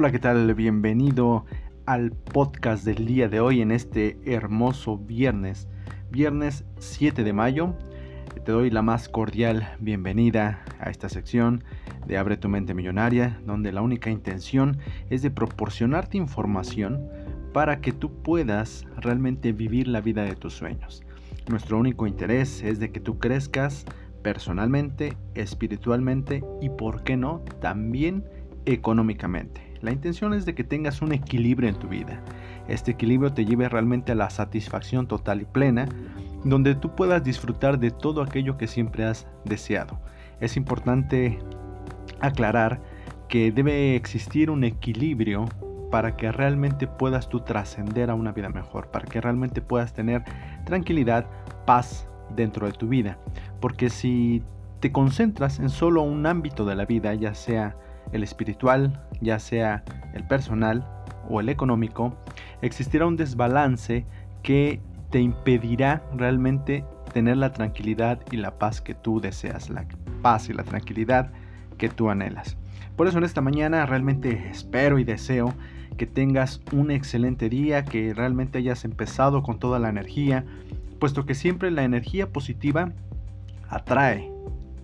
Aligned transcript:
Hola, 0.00 0.12
¿qué 0.12 0.20
tal? 0.20 0.54
Bienvenido 0.54 1.44
al 1.84 2.12
podcast 2.12 2.84
del 2.84 3.04
día 3.04 3.28
de 3.28 3.40
hoy 3.40 3.62
en 3.62 3.72
este 3.72 4.16
hermoso 4.24 4.96
viernes, 4.96 5.66
viernes 6.08 6.64
7 6.78 7.24
de 7.24 7.32
mayo. 7.32 7.74
Te 8.44 8.52
doy 8.52 8.70
la 8.70 8.82
más 8.82 9.08
cordial 9.08 9.74
bienvenida 9.80 10.62
a 10.78 10.90
esta 10.90 11.08
sección 11.08 11.64
de 12.06 12.16
Abre 12.16 12.36
tu 12.36 12.48
mente 12.48 12.74
millonaria, 12.74 13.40
donde 13.44 13.72
la 13.72 13.82
única 13.82 14.08
intención 14.08 14.78
es 15.10 15.22
de 15.22 15.32
proporcionarte 15.32 16.16
información 16.16 17.08
para 17.52 17.80
que 17.80 17.90
tú 17.90 18.22
puedas 18.22 18.86
realmente 18.98 19.50
vivir 19.50 19.88
la 19.88 20.00
vida 20.00 20.22
de 20.22 20.36
tus 20.36 20.54
sueños. 20.54 21.02
Nuestro 21.50 21.76
único 21.76 22.06
interés 22.06 22.62
es 22.62 22.78
de 22.78 22.92
que 22.92 23.00
tú 23.00 23.18
crezcas 23.18 23.84
personalmente, 24.22 25.16
espiritualmente 25.34 26.44
y, 26.62 26.68
por 26.68 27.02
qué 27.02 27.16
no, 27.16 27.40
también 27.60 28.24
económicamente. 28.64 29.67
La 29.80 29.92
intención 29.92 30.34
es 30.34 30.44
de 30.44 30.54
que 30.54 30.64
tengas 30.64 31.02
un 31.02 31.12
equilibrio 31.12 31.68
en 31.68 31.76
tu 31.76 31.88
vida. 31.88 32.20
Este 32.68 32.92
equilibrio 32.92 33.32
te 33.32 33.44
lleve 33.44 33.68
realmente 33.68 34.12
a 34.12 34.14
la 34.14 34.30
satisfacción 34.30 35.06
total 35.06 35.42
y 35.42 35.44
plena, 35.44 35.88
donde 36.44 36.74
tú 36.74 36.94
puedas 36.94 37.22
disfrutar 37.22 37.78
de 37.78 37.90
todo 37.90 38.22
aquello 38.22 38.56
que 38.56 38.66
siempre 38.66 39.04
has 39.04 39.26
deseado. 39.44 40.00
Es 40.40 40.56
importante 40.56 41.38
aclarar 42.20 42.80
que 43.28 43.52
debe 43.52 43.94
existir 43.96 44.50
un 44.50 44.64
equilibrio 44.64 45.46
para 45.90 46.16
que 46.16 46.30
realmente 46.32 46.86
puedas 46.86 47.28
tú 47.28 47.40
trascender 47.40 48.10
a 48.10 48.14
una 48.14 48.32
vida 48.32 48.48
mejor, 48.48 48.90
para 48.90 49.06
que 49.06 49.20
realmente 49.20 49.60
puedas 49.60 49.92
tener 49.92 50.24
tranquilidad, 50.64 51.26
paz 51.66 52.08
dentro 52.34 52.66
de 52.66 52.72
tu 52.72 52.88
vida. 52.88 53.18
Porque 53.60 53.90
si 53.90 54.42
te 54.80 54.92
concentras 54.92 55.58
en 55.58 55.70
solo 55.70 56.02
un 56.02 56.26
ámbito 56.26 56.64
de 56.64 56.76
la 56.76 56.84
vida, 56.84 57.14
ya 57.14 57.34
sea 57.34 57.76
el 58.12 58.22
espiritual, 58.22 59.04
ya 59.20 59.38
sea 59.38 59.84
el 60.14 60.26
personal 60.26 60.86
o 61.28 61.40
el 61.40 61.48
económico, 61.48 62.16
existirá 62.62 63.06
un 63.06 63.16
desbalance 63.16 64.06
que 64.42 64.80
te 65.10 65.20
impedirá 65.20 66.02
realmente 66.14 66.84
tener 67.12 67.36
la 67.36 67.52
tranquilidad 67.52 68.20
y 68.30 68.36
la 68.36 68.58
paz 68.58 68.80
que 68.80 68.94
tú 68.94 69.20
deseas, 69.20 69.70
la 69.70 69.86
paz 70.22 70.48
y 70.48 70.52
la 70.52 70.64
tranquilidad 70.64 71.30
que 71.76 71.88
tú 71.88 72.10
anhelas. 72.10 72.56
Por 72.96 73.06
eso 73.06 73.18
en 73.18 73.24
esta 73.24 73.40
mañana 73.40 73.86
realmente 73.86 74.48
espero 74.50 74.98
y 74.98 75.04
deseo 75.04 75.54
que 75.96 76.06
tengas 76.06 76.60
un 76.72 76.90
excelente 76.90 77.48
día, 77.48 77.84
que 77.84 78.14
realmente 78.14 78.58
hayas 78.58 78.84
empezado 78.84 79.42
con 79.42 79.58
toda 79.58 79.78
la 79.78 79.88
energía, 79.88 80.44
puesto 80.98 81.24
que 81.24 81.34
siempre 81.34 81.70
la 81.70 81.84
energía 81.84 82.32
positiva 82.32 82.92
atrae 83.68 84.30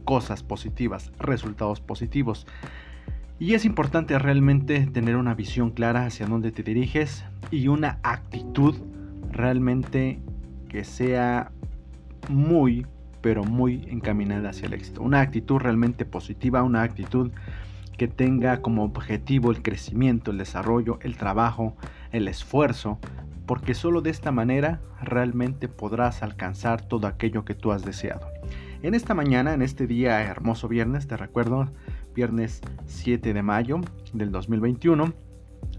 cosas 0.05 0.43
positivas, 0.43 1.13
resultados 1.19 1.81
positivos. 1.81 2.47
Y 3.39 3.55
es 3.55 3.65
importante 3.65 4.17
realmente 4.19 4.87
tener 4.87 5.17
una 5.17 5.35
visión 5.35 5.71
clara 5.71 6.07
hacia 6.07 6.27
dónde 6.27 6.53
te 6.53 6.63
diriges 6.63 7.25
y 7.51 7.67
una 7.67 7.99
actitud 8.05 8.77
realmente 9.33 10.21
que 10.69 10.85
sea 10.85 11.51
muy, 12.29 12.87
pero 13.21 13.43
muy 13.43 13.87
encaminada 13.91 14.51
hacia 14.51 14.67
el 14.67 14.75
éxito. 14.75 15.03
Una 15.03 15.21
actitud 15.21 15.59
realmente 15.59 16.05
positiva, 16.05 16.63
una 16.63 16.83
actitud 16.83 17.33
que 17.99 18.07
tenga 18.07 18.61
como 18.61 18.85
objetivo 18.85 19.51
el 19.51 19.63
crecimiento, 19.63 20.31
el 20.31 20.39
desarrollo, 20.39 20.99
el 21.03 21.17
trabajo, 21.17 21.77
el 22.13 22.29
esfuerzo, 22.29 22.99
porque 23.47 23.75
solo 23.75 24.01
de 24.01 24.11
esta 24.11 24.31
manera 24.31 24.81
realmente 25.03 25.69
podrás 25.69 26.23
alcanzar 26.23 26.83
todo 26.83 27.09
aquello 27.09 27.45
que 27.45 27.55
tú 27.55 27.73
has 27.73 27.85
deseado. 27.85 28.29
En 28.83 28.95
esta 28.95 29.15
mañana, 29.15 29.55
en 29.55 29.63
este 29.63 29.87
día 29.87 30.23
hermoso 30.23 30.69
viernes, 30.69 31.07
te 31.07 31.17
recuerdo, 31.17 31.71
viernes 32.15 32.61
7 32.87 33.35
de 33.35 33.43
mayo 33.43 33.81
del 34.13 34.31
2021, 34.31 35.13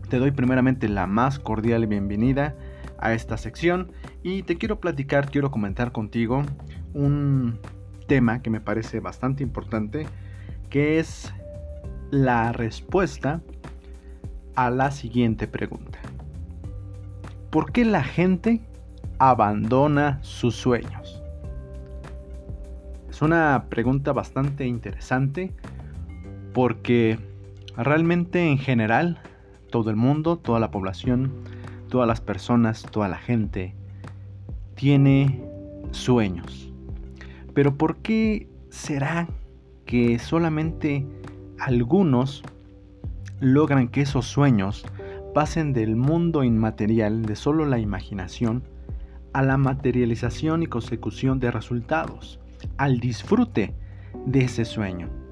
te 0.10 0.20
doy 0.20 0.32
primeramente 0.32 0.88
la 0.90 1.08
más 1.08 1.40
cordial 1.40 1.88
bienvenida 1.88 2.56
a 3.00 3.14
esta 3.14 3.38
sección 3.38 3.92
y 4.22 4.44
te 4.44 4.58
quiero 4.58 4.80
platicar, 4.80 5.32
quiero 5.32 5.50
comentar 5.50 5.92
contigo 5.92 6.44
un 6.94 7.60
tema 8.08 8.42
que 8.42 8.50
me 8.50 8.62
parece 8.62 9.00
bastante 9.00 9.44
importante, 9.44 10.06
que 10.70 11.00
es 11.00 11.34
la 12.12 12.52
respuesta 12.52 13.42
a 14.56 14.70
la 14.70 14.92
siguiente 14.92 15.48
pregunta. 15.48 16.00
¿Por 17.50 17.72
qué 17.72 17.86
la 17.86 18.04
gente 18.04 18.62
abandona 19.18 20.20
sus 20.22 20.56
sueños? 20.56 21.24
Es 23.10 23.22
una 23.22 23.68
pregunta 23.70 24.12
bastante 24.12 24.68
interesante 24.68 25.54
porque 26.56 27.20
realmente 27.76 28.48
en 28.50 28.58
general 28.58 29.20
todo 29.70 29.90
el 29.90 29.98
mundo, 29.98 30.38
toda 30.38 30.62
la 30.62 30.72
población, 30.72 31.34
todas 31.90 32.08
las 32.08 32.22
personas, 32.22 32.84
toda 32.90 33.10
la 33.10 33.18
gente 33.18 33.76
tiene 34.76 35.44
sueños. 35.92 36.72
Pero 37.54 37.76
¿por 37.78 37.98
qué 37.98 38.48
será 38.70 39.28
que 39.86 40.18
solamente 40.18 41.06
algunos 41.60 42.42
logran 43.42 43.90
que 43.90 44.00
esos 44.02 44.26
sueños 44.26 44.86
pasen 45.34 45.74
del 45.74 45.98
mundo 45.98 46.46
inmaterial 46.46 47.24
de 47.24 47.36
solo 47.36 47.66
la 47.66 47.80
imaginación 47.80 48.64
a 49.34 49.44
la 49.44 49.58
materialización 49.58 50.64
y 50.64 50.68
consecución 50.68 51.38
de 51.42 51.52
resultados, 51.52 52.40
al 52.78 53.02
disfrute 53.02 53.74
de 54.26 54.46
ese 54.46 54.64
sueño. 54.64 55.25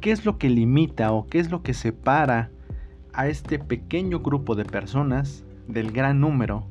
¿Qué 0.00 0.12
es 0.12 0.24
lo 0.24 0.38
que 0.38 0.50
limita 0.50 1.12
o 1.12 1.26
qué 1.26 1.38
es 1.38 1.50
lo 1.50 1.62
que 1.62 1.74
separa 1.74 2.50
a 3.12 3.28
este 3.28 3.58
pequeño 3.58 4.20
grupo 4.20 4.54
de 4.54 4.64
personas 4.64 5.44
del 5.66 5.90
gran 5.90 6.20
número 6.20 6.66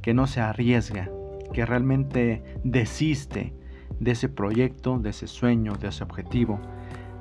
que 0.00 0.14
no 0.14 0.26
se 0.26 0.40
arriesga, 0.40 1.10
que 1.52 1.66
realmente 1.66 2.42
desiste 2.64 3.52
de 4.00 4.12
ese 4.12 4.28
proyecto, 4.28 4.98
de 4.98 5.10
ese 5.10 5.26
sueño, 5.26 5.74
de 5.74 5.88
ese 5.88 6.04
objetivo, 6.04 6.60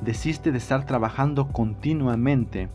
desiste 0.01 0.51
de 0.51 0.57
estar 0.57 0.85
trabajando 0.85 1.47
continuamente 1.49 2.69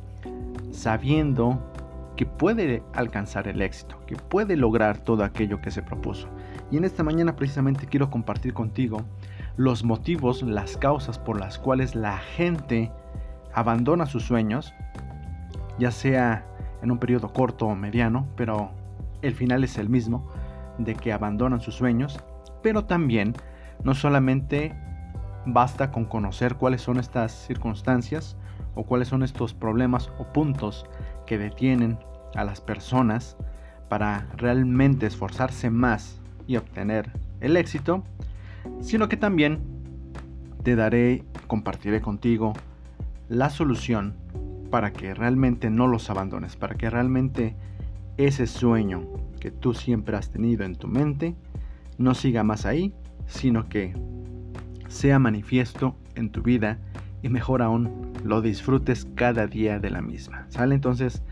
sabiendo 0.70 1.72
que 2.16 2.26
puede 2.26 2.82
alcanzar 2.94 3.46
el 3.48 3.62
éxito, 3.62 3.96
que 4.06 4.16
puede 4.16 4.56
lograr 4.56 4.98
todo 4.98 5.22
aquello 5.22 5.60
que 5.60 5.70
se 5.70 5.82
propuso. 5.82 6.28
Y 6.70 6.76
en 6.76 6.84
esta 6.84 7.02
mañana 7.02 7.36
precisamente 7.36 7.86
quiero 7.86 8.10
compartir 8.10 8.54
contigo 8.54 9.02
los 9.56 9.84
motivos, 9.84 10.42
las 10.42 10.76
causas 10.76 11.18
por 11.18 11.40
las 11.40 11.58
cuales 11.58 11.94
la 11.94 12.18
gente 12.18 12.92
abandona 13.54 14.06
sus 14.06 14.24
sueños, 14.24 14.74
ya 15.78 15.90
sea 15.90 16.44
en 16.82 16.90
un 16.90 16.98
periodo 16.98 17.32
corto 17.32 17.66
o 17.66 17.74
mediano, 17.74 18.26
pero 18.36 18.70
el 19.22 19.34
final 19.34 19.64
es 19.64 19.78
el 19.78 19.88
mismo, 19.88 20.30
de 20.78 20.94
que 20.94 21.12
abandonan 21.12 21.60
sus 21.60 21.74
sueños, 21.74 22.20
pero 22.62 22.84
también 22.84 23.34
no 23.82 23.94
solamente 23.94 24.74
basta 25.46 25.90
con 25.90 26.04
conocer 26.04 26.56
cuáles 26.56 26.82
son 26.82 26.98
estas 26.98 27.32
circunstancias 27.32 28.36
o 28.74 28.84
cuáles 28.84 29.08
son 29.08 29.22
estos 29.22 29.54
problemas 29.54 30.10
o 30.18 30.24
puntos 30.32 30.86
que 31.24 31.38
detienen 31.38 31.98
a 32.34 32.44
las 32.44 32.60
personas 32.60 33.36
para 33.88 34.26
realmente 34.36 35.06
esforzarse 35.06 35.70
más 35.70 36.20
y 36.46 36.56
obtener 36.56 37.10
el 37.40 37.56
éxito, 37.56 38.02
sino 38.80 39.08
que 39.08 39.16
también 39.16 39.60
te 40.62 40.76
daré, 40.76 41.24
compartiré 41.46 42.00
contigo 42.00 42.52
la 43.28 43.50
solución 43.50 44.14
para 44.70 44.92
que 44.92 45.14
realmente 45.14 45.70
no 45.70 45.86
los 45.86 46.10
abandones, 46.10 46.56
para 46.56 46.74
que 46.74 46.90
realmente 46.90 47.54
ese 48.16 48.46
sueño 48.46 49.02
que 49.40 49.50
tú 49.50 49.74
siempre 49.74 50.16
has 50.16 50.30
tenido 50.30 50.64
en 50.64 50.76
tu 50.76 50.88
mente 50.88 51.34
no 51.98 52.14
siga 52.14 52.42
más 52.42 52.66
ahí, 52.66 52.92
sino 53.26 53.68
que 53.68 53.94
sea 54.88 55.18
manifiesto 55.18 55.96
en 56.14 56.30
tu 56.30 56.42
vida 56.42 56.78
y 57.22 57.28
mejor 57.28 57.62
aún 57.62 58.12
lo 58.24 58.42
disfrutes 58.42 59.06
cada 59.14 59.46
día 59.46 59.78
de 59.78 59.90
la 59.90 60.02
misma. 60.02 60.46
¿Sale? 60.48 60.74
Entonces, 60.74 61.22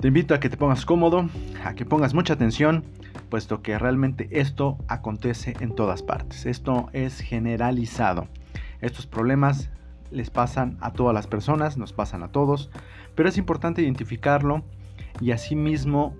te 0.00 0.08
invito 0.08 0.34
a 0.34 0.40
que 0.40 0.50
te 0.50 0.56
pongas 0.56 0.84
cómodo, 0.84 1.28
a 1.64 1.74
que 1.74 1.86
pongas 1.86 2.12
mucha 2.12 2.34
atención, 2.34 2.84
puesto 3.30 3.62
que 3.62 3.78
realmente 3.78 4.28
esto 4.30 4.76
acontece 4.88 5.54
en 5.60 5.74
todas 5.74 6.02
partes. 6.02 6.44
Esto 6.44 6.90
es 6.92 7.20
generalizado. 7.20 8.28
Estos 8.80 9.06
problemas 9.06 9.70
les 10.10 10.30
pasan 10.30 10.76
a 10.80 10.92
todas 10.92 11.14
las 11.14 11.26
personas, 11.26 11.78
nos 11.78 11.92
pasan 11.92 12.22
a 12.22 12.28
todos, 12.28 12.70
pero 13.14 13.28
es 13.28 13.38
importante 13.38 13.82
identificarlo 13.82 14.64
y 15.20 15.30
asimismo 15.30 16.14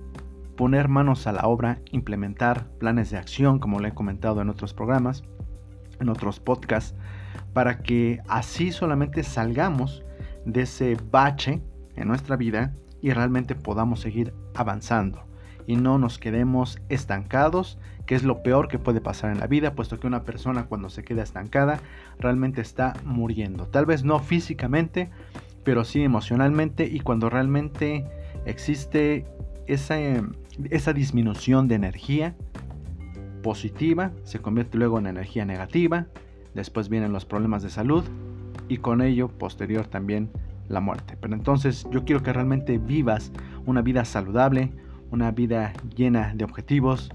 poner 0.56 0.88
manos 0.88 1.26
a 1.26 1.32
la 1.32 1.46
obra, 1.46 1.78
implementar 1.92 2.66
planes 2.78 3.10
de 3.10 3.18
acción, 3.18 3.58
como 3.58 3.78
lo 3.78 3.86
he 3.86 3.92
comentado 3.92 4.40
en 4.40 4.48
otros 4.48 4.72
programas, 4.72 5.22
en 6.00 6.08
otros 6.08 6.40
podcasts, 6.40 6.94
para 7.52 7.80
que 7.80 8.22
así 8.26 8.72
solamente 8.72 9.22
salgamos 9.22 10.02
de 10.46 10.62
ese 10.62 10.96
bache 11.10 11.60
en 11.94 12.08
nuestra 12.08 12.36
vida 12.36 12.74
y 13.02 13.10
realmente 13.10 13.54
podamos 13.54 14.00
seguir 14.00 14.32
avanzando 14.54 15.26
y 15.66 15.76
no 15.76 15.98
nos 15.98 16.18
quedemos 16.18 16.78
estancados, 16.88 17.78
que 18.06 18.14
es 18.14 18.22
lo 18.22 18.42
peor 18.42 18.68
que 18.68 18.78
puede 18.78 19.00
pasar 19.00 19.32
en 19.32 19.40
la 19.40 19.46
vida, 19.46 19.74
puesto 19.74 19.98
que 19.98 20.06
una 20.06 20.22
persona 20.22 20.66
cuando 20.66 20.88
se 20.88 21.02
queda 21.02 21.22
estancada 21.22 21.80
realmente 22.18 22.60
está 22.60 22.94
muriendo. 23.04 23.66
Tal 23.66 23.84
vez 23.84 24.04
no 24.04 24.20
físicamente, 24.20 25.10
pero 25.64 25.84
sí 25.84 26.02
emocionalmente 26.02 26.86
y 26.86 27.00
cuando 27.00 27.28
realmente 27.28 28.06
existe 28.44 29.26
esa, 29.66 29.96
esa 30.70 30.92
disminución 30.92 31.66
de 31.66 31.74
energía 31.74 32.36
positiva, 33.42 34.12
se 34.22 34.38
convierte 34.38 34.78
luego 34.78 34.98
en 34.98 35.06
energía 35.06 35.44
negativa, 35.44 36.06
después 36.54 36.88
vienen 36.88 37.12
los 37.12 37.24
problemas 37.24 37.62
de 37.64 37.70
salud 37.70 38.04
y 38.68 38.78
con 38.78 39.02
ello 39.02 39.28
posterior 39.28 39.86
también 39.88 40.30
la 40.68 40.80
muerte. 40.80 41.16
Pero 41.20 41.34
entonces 41.34 41.86
yo 41.90 42.04
quiero 42.04 42.22
que 42.22 42.32
realmente 42.32 42.78
vivas 42.78 43.32
una 43.64 43.82
vida 43.82 44.04
saludable, 44.04 44.72
una 45.10 45.30
vida 45.30 45.72
llena 45.94 46.34
de 46.34 46.44
objetivos 46.44 47.10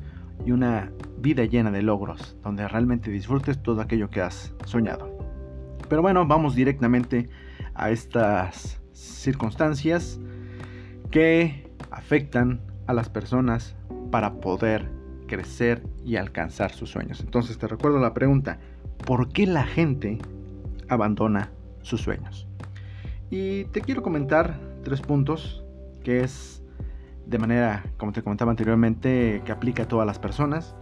y 0.46 0.52
una 0.52 0.92
vida 1.20 1.46
llena 1.46 1.72
de 1.72 1.82
logros, 1.82 2.38
donde 2.44 2.68
realmente 2.68 3.12
disfrutes 3.12 3.62
todo 3.62 3.82
aquello 3.82 4.10
que 4.10 4.22
has 4.22 4.54
soñado. 4.66 5.12
Pero 5.90 6.02
bueno, 6.02 6.26
vamos 6.26 6.56
directamente 6.56 7.30
a 7.74 7.92
estas 7.92 8.82
circunstancias 8.94 10.20
que 11.10 11.70
afectan 11.92 12.62
a 12.88 12.94
las 12.94 13.10
personas 13.10 13.76
para 14.10 14.34
poder 14.34 14.90
crecer 15.28 15.84
y 16.04 16.16
alcanzar 16.16 16.72
sus 16.72 16.90
sueños. 16.90 17.22
Entonces 17.22 17.58
te 17.58 17.68
recuerdo 17.68 18.00
la 18.00 18.14
pregunta, 18.14 18.60
¿por 19.06 19.30
qué 19.30 19.48
la 19.48 19.64
gente 19.64 20.18
abandona 20.90 21.52
sus 21.82 22.02
sueños? 22.02 22.48
Y 23.32 23.64
te 23.66 23.80
quiero 23.80 24.04
comentar 24.04 24.60
tres 24.84 25.00
puntos 25.00 25.64
que 26.04 26.20
es 26.20 26.62
de 27.26 27.40
manera, 27.40 27.86
como 27.98 28.12
te 28.12 28.22
comentaba 28.22 28.52
anteriormente, 28.52 29.42
que 29.46 29.54
aplica 29.54 29.84
a 29.84 29.88
todas 29.88 30.06
las 30.06 30.20
personas. 30.20 30.76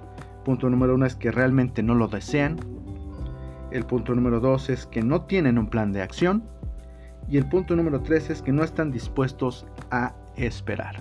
Punto 0.43 0.67
número 0.67 0.95
uno 0.95 1.05
es 1.05 1.15
que 1.15 1.29
realmente 1.31 1.83
no 1.83 1.93
lo 1.93 2.07
desean. 2.07 2.57
El 3.69 3.85
punto 3.85 4.15
número 4.15 4.39
dos 4.39 4.71
es 4.71 4.87
que 4.87 5.03
no 5.03 5.25
tienen 5.25 5.59
un 5.59 5.69
plan 5.69 5.91
de 5.93 6.01
acción. 6.01 6.43
Y 7.29 7.37
el 7.37 7.47
punto 7.47 7.75
número 7.75 8.01
tres 8.01 8.31
es 8.31 8.41
que 8.41 8.51
no 8.51 8.63
están 8.63 8.91
dispuestos 8.91 9.67
a 9.91 10.15
esperar. 10.35 10.95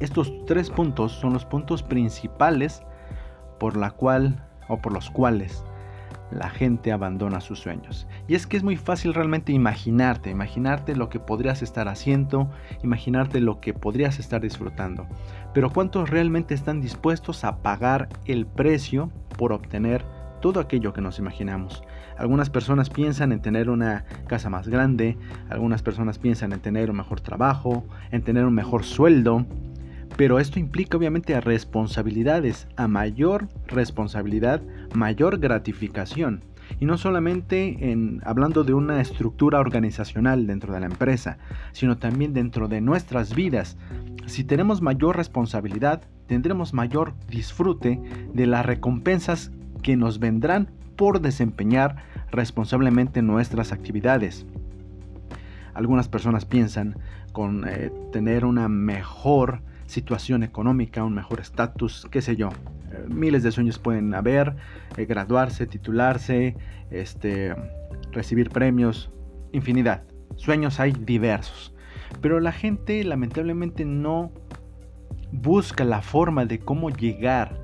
Estos 0.00 0.32
tres 0.46 0.70
puntos 0.70 1.12
son 1.12 1.34
los 1.34 1.44
puntos 1.44 1.84
principales 1.84 2.82
por 3.60 3.76
la 3.76 3.92
cual 3.92 4.44
o 4.68 4.78
por 4.78 4.92
los 4.92 5.08
cuales 5.08 5.64
la 6.32 6.50
gente 6.50 6.92
abandona 6.92 7.40
sus 7.40 7.60
sueños. 7.60 8.06
Y 8.28 8.34
es 8.34 8.46
que 8.46 8.56
es 8.56 8.62
muy 8.62 8.76
fácil 8.76 9.14
realmente 9.14 9.52
imaginarte, 9.52 10.30
imaginarte 10.30 10.96
lo 10.96 11.08
que 11.08 11.20
podrías 11.20 11.62
estar 11.62 11.88
haciendo, 11.88 12.50
imaginarte 12.82 13.40
lo 13.40 13.60
que 13.60 13.74
podrías 13.74 14.18
estar 14.18 14.40
disfrutando. 14.40 15.06
Pero 15.54 15.70
¿cuántos 15.70 16.10
realmente 16.10 16.54
están 16.54 16.80
dispuestos 16.80 17.44
a 17.44 17.62
pagar 17.62 18.08
el 18.24 18.46
precio 18.46 19.10
por 19.36 19.52
obtener 19.52 20.04
todo 20.40 20.60
aquello 20.60 20.92
que 20.92 21.00
nos 21.00 21.18
imaginamos? 21.18 21.82
Algunas 22.16 22.50
personas 22.50 22.90
piensan 22.90 23.32
en 23.32 23.40
tener 23.40 23.70
una 23.70 24.04
casa 24.26 24.50
más 24.50 24.68
grande, 24.68 25.16
algunas 25.50 25.82
personas 25.82 26.18
piensan 26.18 26.52
en 26.52 26.60
tener 26.60 26.90
un 26.90 26.96
mejor 26.96 27.20
trabajo, 27.20 27.84
en 28.10 28.22
tener 28.22 28.44
un 28.44 28.54
mejor 28.54 28.84
sueldo, 28.84 29.46
pero 30.16 30.38
esto 30.38 30.58
implica 30.58 30.96
obviamente 30.96 31.34
a 31.34 31.40
responsabilidades, 31.40 32.68
a 32.76 32.88
mayor 32.88 33.48
responsabilidad, 33.66 34.62
mayor 34.94 35.38
gratificación. 35.38 36.42
Y 36.80 36.86
no 36.86 36.96
solamente 36.96 37.90
en, 37.90 38.20
hablando 38.24 38.64
de 38.64 38.74
una 38.74 39.00
estructura 39.00 39.60
organizacional 39.60 40.46
dentro 40.46 40.72
de 40.72 40.80
la 40.80 40.86
empresa, 40.86 41.38
sino 41.72 41.98
también 41.98 42.32
dentro 42.32 42.68
de 42.68 42.80
nuestras 42.80 43.34
vidas. 43.34 43.76
Si 44.26 44.44
tenemos 44.44 44.80
mayor 44.80 45.16
responsabilidad, 45.16 46.02
tendremos 46.26 46.72
mayor 46.72 47.14
disfrute 47.28 48.00
de 48.32 48.46
las 48.46 48.64
recompensas 48.64 49.50
que 49.82 49.96
nos 49.96 50.18
vendrán 50.18 50.70
por 50.96 51.20
desempeñar 51.20 52.04
responsablemente 52.30 53.22
nuestras 53.22 53.72
actividades. 53.72 54.46
Algunas 55.74 56.08
personas 56.08 56.44
piensan 56.44 56.96
con 57.32 57.66
eh, 57.66 57.90
tener 58.12 58.44
una 58.44 58.68
mejor 58.68 59.62
situación 59.92 60.42
económica, 60.42 61.04
un 61.04 61.14
mejor 61.14 61.40
estatus, 61.40 62.06
qué 62.10 62.22
sé 62.22 62.34
yo. 62.34 62.48
Eh, 62.90 63.06
miles 63.08 63.42
de 63.42 63.52
sueños 63.52 63.78
pueden 63.78 64.14
haber, 64.14 64.56
eh, 64.96 65.04
graduarse, 65.04 65.66
titularse, 65.66 66.56
este, 66.90 67.54
recibir 68.10 68.50
premios, 68.50 69.10
infinidad. 69.52 70.02
Sueños 70.36 70.80
hay 70.80 70.92
diversos. 70.92 71.74
Pero 72.20 72.40
la 72.40 72.52
gente 72.52 73.04
lamentablemente 73.04 73.84
no 73.84 74.32
busca 75.30 75.84
la 75.84 76.02
forma 76.02 76.44
de 76.44 76.58
cómo 76.58 76.90
llegar 76.90 77.58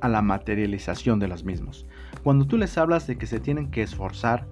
a 0.00 0.08
la 0.08 0.22
materialización 0.22 1.18
de 1.18 1.28
los 1.28 1.44
mismos. 1.44 1.86
Cuando 2.22 2.46
tú 2.46 2.56
les 2.58 2.76
hablas 2.78 3.06
de 3.06 3.16
que 3.16 3.26
se 3.26 3.40
tienen 3.40 3.70
que 3.70 3.82
esforzar, 3.82 4.46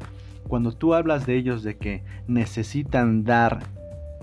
cuando 0.49 0.73
tú 0.73 0.95
hablas 0.95 1.27
de 1.27 1.37
ellos 1.37 1.63
de 1.63 1.77
que 1.77 2.03
necesitan 2.27 3.25
dar 3.25 3.61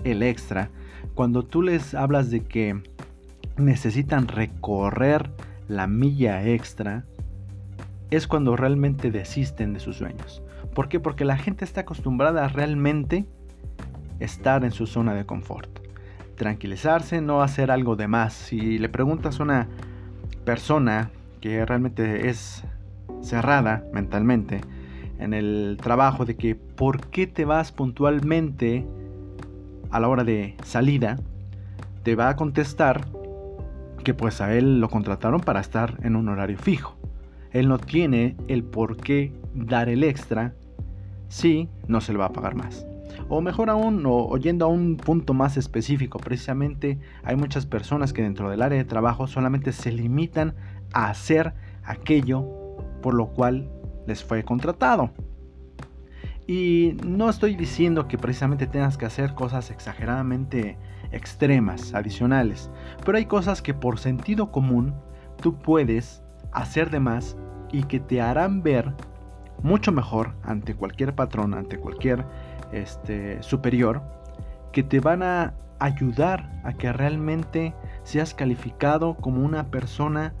el 0.04 0.22
extra, 0.22 0.70
cuando 1.14 1.42
tú 1.44 1.62
les 1.62 1.94
hablas 1.94 2.30
de 2.30 2.40
que 2.40 2.82
necesitan 3.56 4.28
recorrer 4.28 5.30
la 5.68 5.86
milla 5.86 6.46
extra, 6.46 7.04
es 8.10 8.26
cuando 8.26 8.56
realmente 8.56 9.10
desisten 9.10 9.72
de 9.72 9.80
sus 9.80 9.96
sueños. 9.96 10.42
¿Por 10.74 10.88
qué? 10.88 11.00
Porque 11.00 11.24
la 11.24 11.36
gente 11.36 11.64
está 11.64 11.82
acostumbrada 11.82 12.44
a 12.44 12.48
realmente 12.48 13.26
estar 14.18 14.64
en 14.64 14.72
su 14.72 14.86
zona 14.86 15.14
de 15.14 15.26
confort. 15.26 15.70
Tranquilizarse, 16.36 17.20
no 17.20 17.42
hacer 17.42 17.70
algo 17.70 17.96
de 17.96 18.08
más. 18.08 18.32
Si 18.32 18.78
le 18.78 18.88
preguntas 18.88 19.40
a 19.40 19.42
una 19.42 19.68
persona 20.44 21.10
que 21.40 21.64
realmente 21.64 22.28
es 22.28 22.64
cerrada 23.22 23.84
mentalmente 23.92 24.60
en 25.18 25.34
el 25.34 25.76
trabajo 25.80 26.24
de 26.24 26.36
que 26.36 26.54
por 26.54 27.08
qué 27.08 27.26
te 27.26 27.44
vas 27.44 27.72
puntualmente 27.72 28.86
a 29.90 30.00
la 30.00 30.08
hora 30.08 30.24
de 30.24 30.56
salida, 30.64 31.16
te 32.02 32.14
va 32.14 32.28
a 32.28 32.36
contestar 32.36 33.06
que 34.04 34.14
pues 34.14 34.40
a 34.40 34.54
él 34.54 34.80
lo 34.80 34.88
contrataron 34.88 35.40
para 35.40 35.60
estar 35.60 35.98
en 36.02 36.16
un 36.16 36.28
horario 36.28 36.58
fijo. 36.58 36.96
Él 37.52 37.68
no 37.68 37.78
tiene 37.78 38.36
el 38.48 38.64
por 38.64 38.96
qué 38.96 39.32
dar 39.54 39.88
el 39.88 40.04
extra 40.04 40.54
si 41.28 41.68
no 41.86 42.00
se 42.00 42.12
le 42.12 42.18
va 42.18 42.26
a 42.26 42.32
pagar 42.32 42.54
más. 42.54 42.86
O 43.28 43.40
mejor 43.40 43.70
aún, 43.70 44.04
o, 44.06 44.26
oyendo 44.26 44.64
a 44.64 44.68
un 44.68 44.96
punto 44.96 45.34
más 45.34 45.56
específico, 45.56 46.18
precisamente 46.18 46.98
hay 47.22 47.36
muchas 47.36 47.66
personas 47.66 48.12
que 48.12 48.22
dentro 48.22 48.50
del 48.50 48.62
área 48.62 48.78
de 48.78 48.84
trabajo 48.84 49.26
solamente 49.26 49.72
se 49.72 49.92
limitan 49.92 50.54
a 50.92 51.10
hacer 51.10 51.54
aquello 51.84 52.44
por 53.02 53.14
lo 53.14 53.28
cual 53.28 53.70
les 54.06 54.24
fue 54.24 54.42
contratado. 54.44 55.10
Y 56.50 56.96
no 57.06 57.30
estoy 57.30 57.54
diciendo 57.54 58.08
que 58.08 58.18
precisamente 58.18 58.66
tengas 58.66 58.98
que 58.98 59.06
hacer 59.06 59.34
cosas 59.34 59.70
exageradamente 59.70 60.78
extremas, 61.12 61.94
adicionales, 61.94 62.72
pero 63.06 63.18
hay 63.18 63.26
cosas 63.26 63.62
que 63.62 63.72
por 63.72 64.00
sentido 64.00 64.50
común 64.50 64.92
tú 65.40 65.60
puedes 65.60 66.24
hacer 66.50 66.90
de 66.90 66.98
más 66.98 67.36
y 67.70 67.84
que 67.84 68.00
te 68.00 68.20
harán 68.20 68.64
ver 68.64 68.92
mucho 69.62 69.92
mejor 69.92 70.34
ante 70.42 70.74
cualquier 70.74 71.14
patrón, 71.14 71.54
ante 71.54 71.78
cualquier 71.78 72.26
este, 72.72 73.40
superior, 73.44 74.02
que 74.72 74.82
te 74.82 74.98
van 74.98 75.22
a 75.22 75.54
ayudar 75.78 76.50
a 76.64 76.72
que 76.72 76.92
realmente 76.92 77.76
seas 78.02 78.34
calificado 78.34 79.14
como 79.14 79.44
una 79.44 79.70
persona 79.70 80.34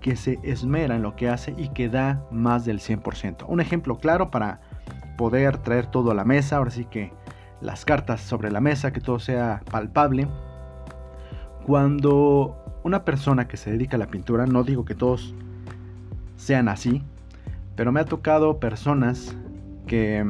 que 0.00 0.14
se 0.14 0.38
esmera 0.44 0.94
en 0.94 1.02
lo 1.02 1.16
que 1.16 1.28
hace 1.28 1.52
y 1.58 1.70
que 1.70 1.88
da 1.88 2.24
más 2.30 2.64
del 2.64 2.78
100%. 2.78 3.44
Un 3.48 3.60
ejemplo 3.60 3.98
claro 3.98 4.30
para 4.30 4.60
poder 5.18 5.58
traer 5.58 5.86
todo 5.86 6.12
a 6.12 6.14
la 6.14 6.24
mesa, 6.24 6.56
ahora 6.56 6.70
sí 6.70 6.86
que 6.86 7.12
las 7.60 7.84
cartas 7.84 8.22
sobre 8.22 8.50
la 8.50 8.60
mesa, 8.60 8.92
que 8.92 9.00
todo 9.00 9.18
sea 9.18 9.60
palpable. 9.70 10.28
Cuando 11.66 12.56
una 12.84 13.04
persona 13.04 13.48
que 13.48 13.58
se 13.58 13.72
dedica 13.72 13.96
a 13.96 13.98
la 13.98 14.06
pintura, 14.06 14.46
no 14.46 14.62
digo 14.62 14.86
que 14.86 14.94
todos 14.94 15.34
sean 16.36 16.68
así, 16.68 17.02
pero 17.74 17.92
me 17.92 18.00
ha 18.00 18.04
tocado 18.04 18.60
personas 18.60 19.36
que 19.86 20.24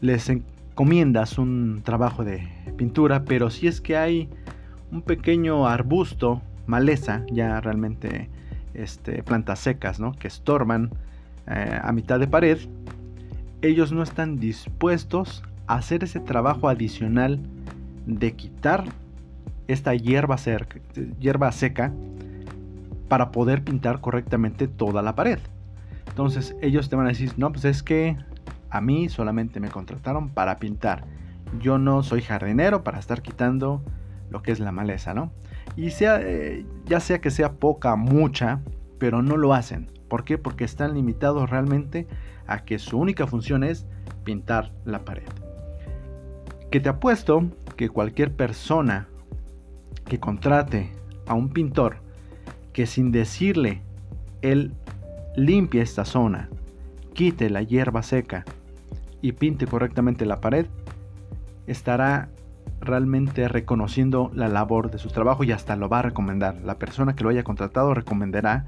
les 0.00 0.28
encomiendas 0.30 1.38
un 1.38 1.82
trabajo 1.84 2.24
de 2.24 2.48
pintura, 2.76 3.24
pero 3.24 3.50
si 3.50 3.66
es 3.66 3.80
que 3.80 3.96
hay 3.96 4.30
un 4.92 5.02
pequeño 5.02 5.66
arbusto, 5.66 6.40
maleza, 6.66 7.24
ya 7.32 7.60
realmente 7.60 8.30
este, 8.74 9.24
plantas 9.24 9.58
secas, 9.58 9.98
¿no? 9.98 10.12
que 10.12 10.28
estorban 10.28 10.90
eh, 11.48 11.80
a 11.82 11.90
mitad 11.92 12.20
de 12.20 12.28
pared, 12.28 12.58
ellos 13.62 13.92
no 13.92 14.02
están 14.02 14.38
dispuestos 14.38 15.42
a 15.66 15.76
hacer 15.76 16.04
ese 16.04 16.20
trabajo 16.20 16.68
adicional 16.68 17.40
de 18.06 18.32
quitar 18.32 18.84
esta 19.66 19.94
hierba, 19.94 20.36
hierba 21.18 21.52
seca 21.52 21.92
para 23.08 23.30
poder 23.30 23.62
pintar 23.62 24.00
correctamente 24.00 24.68
toda 24.68 25.02
la 25.02 25.14
pared. 25.14 25.38
Entonces 26.08 26.56
ellos 26.62 26.88
te 26.88 26.96
van 26.96 27.06
a 27.06 27.10
decir, 27.10 27.32
no, 27.36 27.52
pues 27.52 27.64
es 27.64 27.82
que 27.82 28.16
a 28.70 28.80
mí 28.80 29.08
solamente 29.08 29.60
me 29.60 29.68
contrataron 29.68 30.30
para 30.30 30.58
pintar. 30.58 31.04
Yo 31.60 31.78
no 31.78 32.02
soy 32.02 32.22
jardinero 32.22 32.84
para 32.84 32.98
estar 32.98 33.22
quitando 33.22 33.82
lo 34.30 34.42
que 34.42 34.52
es 34.52 34.60
la 34.60 34.72
maleza, 34.72 35.14
¿no? 35.14 35.30
Y 35.76 35.90
sea, 35.90 36.20
eh, 36.20 36.66
ya 36.86 37.00
sea 37.00 37.20
que 37.20 37.30
sea 37.30 37.52
poca, 37.52 37.96
mucha, 37.96 38.60
pero 38.98 39.22
no 39.22 39.36
lo 39.36 39.54
hacen. 39.54 39.90
¿Por 40.08 40.24
Porque 40.40 40.64
están 40.64 40.94
limitados 40.94 41.48
realmente 41.50 42.06
a 42.46 42.64
que 42.64 42.78
su 42.78 42.98
única 42.98 43.26
función 43.26 43.62
es 43.62 43.86
pintar 44.24 44.72
la 44.84 45.04
pared. 45.04 45.28
Que 46.70 46.80
te 46.80 46.88
apuesto 46.88 47.44
que 47.76 47.88
cualquier 47.88 48.32
persona 48.34 49.08
que 50.06 50.18
contrate 50.18 50.90
a 51.26 51.34
un 51.34 51.50
pintor 51.50 51.96
que 52.72 52.86
sin 52.86 53.12
decirle 53.12 53.82
él 54.42 54.72
limpie 55.36 55.82
esta 55.82 56.04
zona, 56.04 56.48
quite 57.12 57.50
la 57.50 57.62
hierba 57.62 58.02
seca 58.02 58.44
y 59.20 59.32
pinte 59.32 59.66
correctamente 59.66 60.26
la 60.26 60.40
pared, 60.40 60.66
estará 61.66 62.28
realmente 62.80 63.48
reconociendo 63.48 64.30
la 64.34 64.48
labor 64.48 64.90
de 64.90 64.98
su 64.98 65.08
trabajo 65.08 65.44
y 65.44 65.52
hasta 65.52 65.76
lo 65.76 65.88
va 65.88 66.00
a 66.00 66.02
recomendar. 66.02 66.60
La 66.62 66.78
persona 66.78 67.14
que 67.14 67.24
lo 67.24 67.30
haya 67.30 67.42
contratado 67.42 67.94
recomendará 67.94 68.66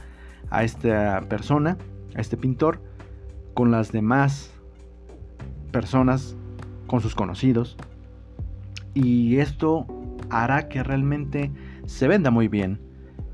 a 0.49 0.65
esta 0.65 1.21
persona, 1.29 1.77
a 2.15 2.21
este 2.21 2.37
pintor, 2.37 2.81
con 3.55 3.71
las 3.71 3.93
demás 3.93 4.53
personas, 5.71 6.37
con 6.87 7.01
sus 7.01 7.15
conocidos. 7.15 7.77
Y 8.95 9.37
esto 9.37 9.87
hará 10.31 10.69
que 10.69 10.83
realmente 10.83 11.51
se 11.87 12.09
venda 12.09 12.31
muy 12.31 12.49
bien 12.49 12.81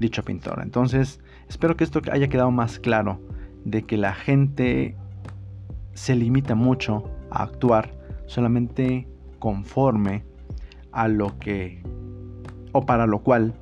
dicho 0.00 0.24
pintor. 0.24 0.60
Entonces, 0.62 1.20
espero 1.48 1.76
que 1.76 1.84
esto 1.84 2.00
haya 2.10 2.28
quedado 2.28 2.50
más 2.50 2.78
claro 2.78 3.20
de 3.64 3.82
que 3.82 3.96
la 3.96 4.14
gente 4.14 4.96
se 5.94 6.14
limita 6.14 6.54
mucho 6.54 7.10
a 7.30 7.42
actuar 7.42 7.90
solamente 8.26 9.08
conforme 9.38 10.24
a 10.92 11.08
lo 11.08 11.38
que 11.38 11.82
o 12.72 12.84
para 12.84 13.06
lo 13.06 13.20
cual 13.20 13.54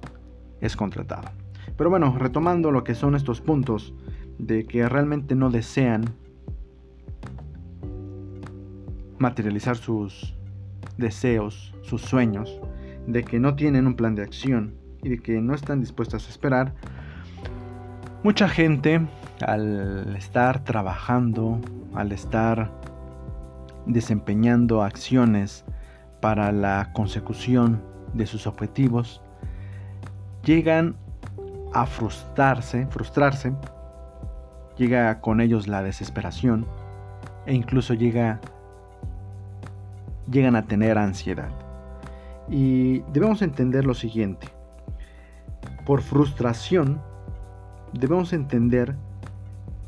es 0.61 0.77
contratado. 0.77 1.31
Pero 1.77 1.91
bueno, 1.91 2.17
retomando 2.19 2.71
lo 2.71 2.85
que 2.85 2.95
son 2.95 3.15
estos 3.15 3.41
puntos 3.41 3.95
de 4.39 4.65
que 4.65 4.89
realmente 4.89 5.35
no 5.35 5.51
desean 5.51 6.05
materializar 9.19 9.77
sus 9.77 10.35
deseos, 10.99 11.75
sus 11.83 12.03
sueños, 12.03 12.61
de 13.07 13.25
que 13.25 13.41
no 13.41 13.55
tienen 13.55 13.87
un 13.87 13.97
plan 13.97 14.15
de 14.15 14.23
acción 14.23 14.75
y 15.03 15.09
de 15.09 15.19
que 15.19 15.41
no 15.41 15.55
están 15.55 15.81
dispuestas 15.81 16.27
a 16.27 16.31
esperar, 16.31 16.75
mucha 18.23 18.49
gente 18.49 19.07
al 19.47 20.15
estar 20.17 20.65
trabajando, 20.65 21.61
al 21.95 22.13
estar 22.13 22.71
desempeñando 23.87 24.83
acciones 24.83 25.65
para 26.21 26.53
la 26.53 26.91
consecución 26.95 27.83
de 28.15 28.27
sus 28.27 28.47
objetivos, 28.47 29.21
llegan 30.45 30.97
a 31.75 31.87
frustrarse, 31.87 32.87
frustrarse, 32.87 33.53
llega 34.77 35.21
con 35.21 35.41
ellos 35.41 35.67
la 35.69 35.83
desesperación 35.83 36.67
e 37.47 37.55
incluso 37.55 37.95
llega 37.95 38.41
llegan 40.31 40.57
a 40.57 40.67
tener 40.67 40.97
ansiedad. 40.97 41.51
Y 42.49 43.01
debemos 43.13 43.43
entender 43.43 43.85
lo 43.85 43.95
siguiente. 43.95 44.49
Por 45.85 46.01
frustración 46.01 47.01
debemos 47.93 48.33
entender 48.33 48.97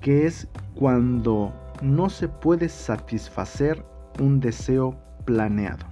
que 0.01 0.27
es 0.27 0.49
cuando 0.75 1.53
no 1.83 2.11
se 2.11 2.29
puede 2.29 2.69
satisfacer 2.69 3.85
un 4.21 4.41
deseo 4.41 4.97
planeado. 5.25 5.87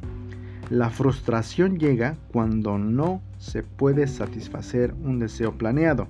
La 0.70 0.90
frustración 0.90 1.78
llega 1.78 2.16
cuando 2.32 2.78
no 2.78 3.20
se 3.44 3.62
puede 3.62 4.06
satisfacer 4.06 4.94
un 4.94 5.18
deseo 5.18 5.56
planeado. 5.58 6.08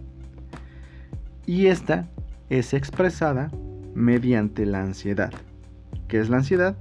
Y 1.46 1.66
esta 1.66 2.08
es 2.48 2.72
expresada 2.74 3.50
mediante 3.92 4.64
la 4.66 4.82
ansiedad. 4.82 5.32
¿Qué 6.06 6.20
es 6.20 6.28
la 6.30 6.36
ansiedad? 6.38 6.76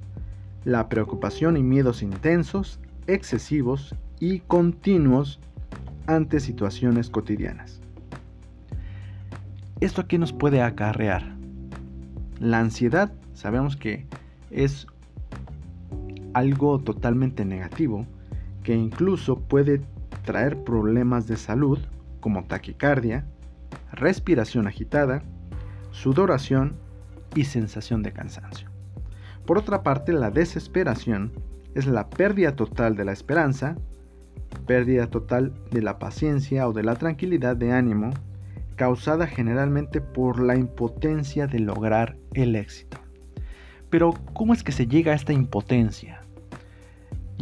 La 0.63 0.89
preocupación 0.89 1.57
y 1.57 1.63
miedos 1.63 2.03
intensos, 2.03 2.79
excesivos 3.07 3.95
y 4.19 4.39
continuos 4.41 5.39
ante 6.05 6.39
situaciones 6.39 7.09
cotidianas. 7.09 7.81
¿Esto 9.79 10.01
aquí 10.01 10.19
nos 10.19 10.33
puede 10.33 10.61
acarrear? 10.61 11.35
La 12.39 12.59
ansiedad 12.59 13.11
sabemos 13.33 13.75
que 13.75 14.05
es 14.51 14.85
algo 16.33 16.79
totalmente 16.79 17.43
negativo 17.43 18.05
que 18.63 18.75
incluso 18.75 19.39
puede 19.39 19.81
traer 20.23 20.63
problemas 20.63 21.27
de 21.27 21.37
salud 21.37 21.79
como 22.19 22.45
taquicardia, 22.45 23.25
respiración 23.91 24.67
agitada, 24.67 25.23
sudoración 25.91 26.75
y 27.35 27.45
sensación 27.45 28.01
de 28.03 28.13
cansancio. 28.13 28.69
Por 29.45 29.57
otra 29.57 29.83
parte, 29.83 30.13
la 30.13 30.31
desesperación 30.31 31.31
es 31.75 31.85
la 31.85 32.09
pérdida 32.09 32.55
total 32.55 32.95
de 32.95 33.05
la 33.05 33.11
esperanza, 33.11 33.75
pérdida 34.65 35.07
total 35.07 35.53
de 35.71 35.81
la 35.81 35.99
paciencia 35.99 36.67
o 36.67 36.73
de 36.73 36.83
la 36.83 36.95
tranquilidad 36.95 37.55
de 37.55 37.71
ánimo 37.71 38.11
causada 38.75 39.27
generalmente 39.27 40.01
por 40.01 40.41
la 40.41 40.55
impotencia 40.55 41.47
de 41.47 41.59
lograr 41.59 42.17
el 42.33 42.55
éxito. 42.55 42.97
Pero, 43.89 44.13
¿cómo 44.33 44.53
es 44.53 44.63
que 44.63 44.71
se 44.71 44.87
llega 44.87 45.11
a 45.11 45.15
esta 45.15 45.33
impotencia? 45.33 46.22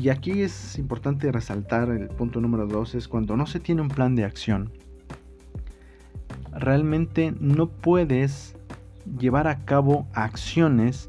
Y 0.01 0.09
aquí 0.09 0.41
es 0.41 0.79
importante 0.79 1.31
resaltar 1.31 1.89
el 1.89 2.07
punto 2.07 2.41
número 2.41 2.65
2, 2.65 2.95
es 2.95 3.07
cuando 3.07 3.37
no 3.37 3.45
se 3.45 3.59
tiene 3.59 3.83
un 3.83 3.87
plan 3.87 4.15
de 4.15 4.25
acción, 4.25 4.71
realmente 6.51 7.35
no 7.39 7.69
puedes 7.69 8.55
llevar 9.19 9.47
a 9.47 9.59
cabo 9.59 10.07
acciones 10.13 11.07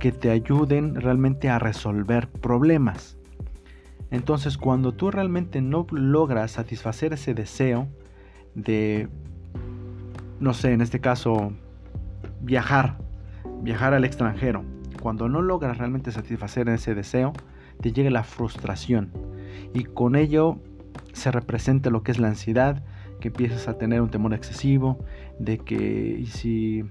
que 0.00 0.10
te 0.10 0.32
ayuden 0.32 0.96
realmente 0.96 1.48
a 1.50 1.60
resolver 1.60 2.26
problemas. 2.28 3.16
Entonces 4.10 4.58
cuando 4.58 4.90
tú 4.90 5.12
realmente 5.12 5.60
no 5.60 5.86
logras 5.92 6.50
satisfacer 6.50 7.12
ese 7.12 7.32
deseo 7.32 7.86
de 8.56 9.08
no 10.40 10.52
sé, 10.52 10.72
en 10.72 10.80
este 10.80 11.00
caso, 11.00 11.52
viajar, 12.40 12.98
viajar 13.62 13.94
al 13.94 14.04
extranjero. 14.04 14.64
Cuando 15.00 15.28
no 15.28 15.42
logras 15.42 15.78
realmente 15.78 16.10
satisfacer 16.10 16.68
ese 16.68 16.96
deseo, 16.96 17.32
te 17.80 17.92
llega 17.92 18.10
la 18.10 18.24
frustración. 18.24 19.10
Y 19.74 19.84
con 19.84 20.16
ello 20.16 20.58
se 21.12 21.30
representa 21.30 21.90
lo 21.90 22.02
que 22.02 22.12
es 22.12 22.18
la 22.18 22.28
ansiedad, 22.28 22.84
que 23.20 23.28
empiezas 23.28 23.68
a 23.68 23.78
tener 23.78 24.02
un 24.02 24.10
temor 24.10 24.34
excesivo, 24.34 25.04
de 25.38 25.58
que 25.58 26.24
si 26.26 26.84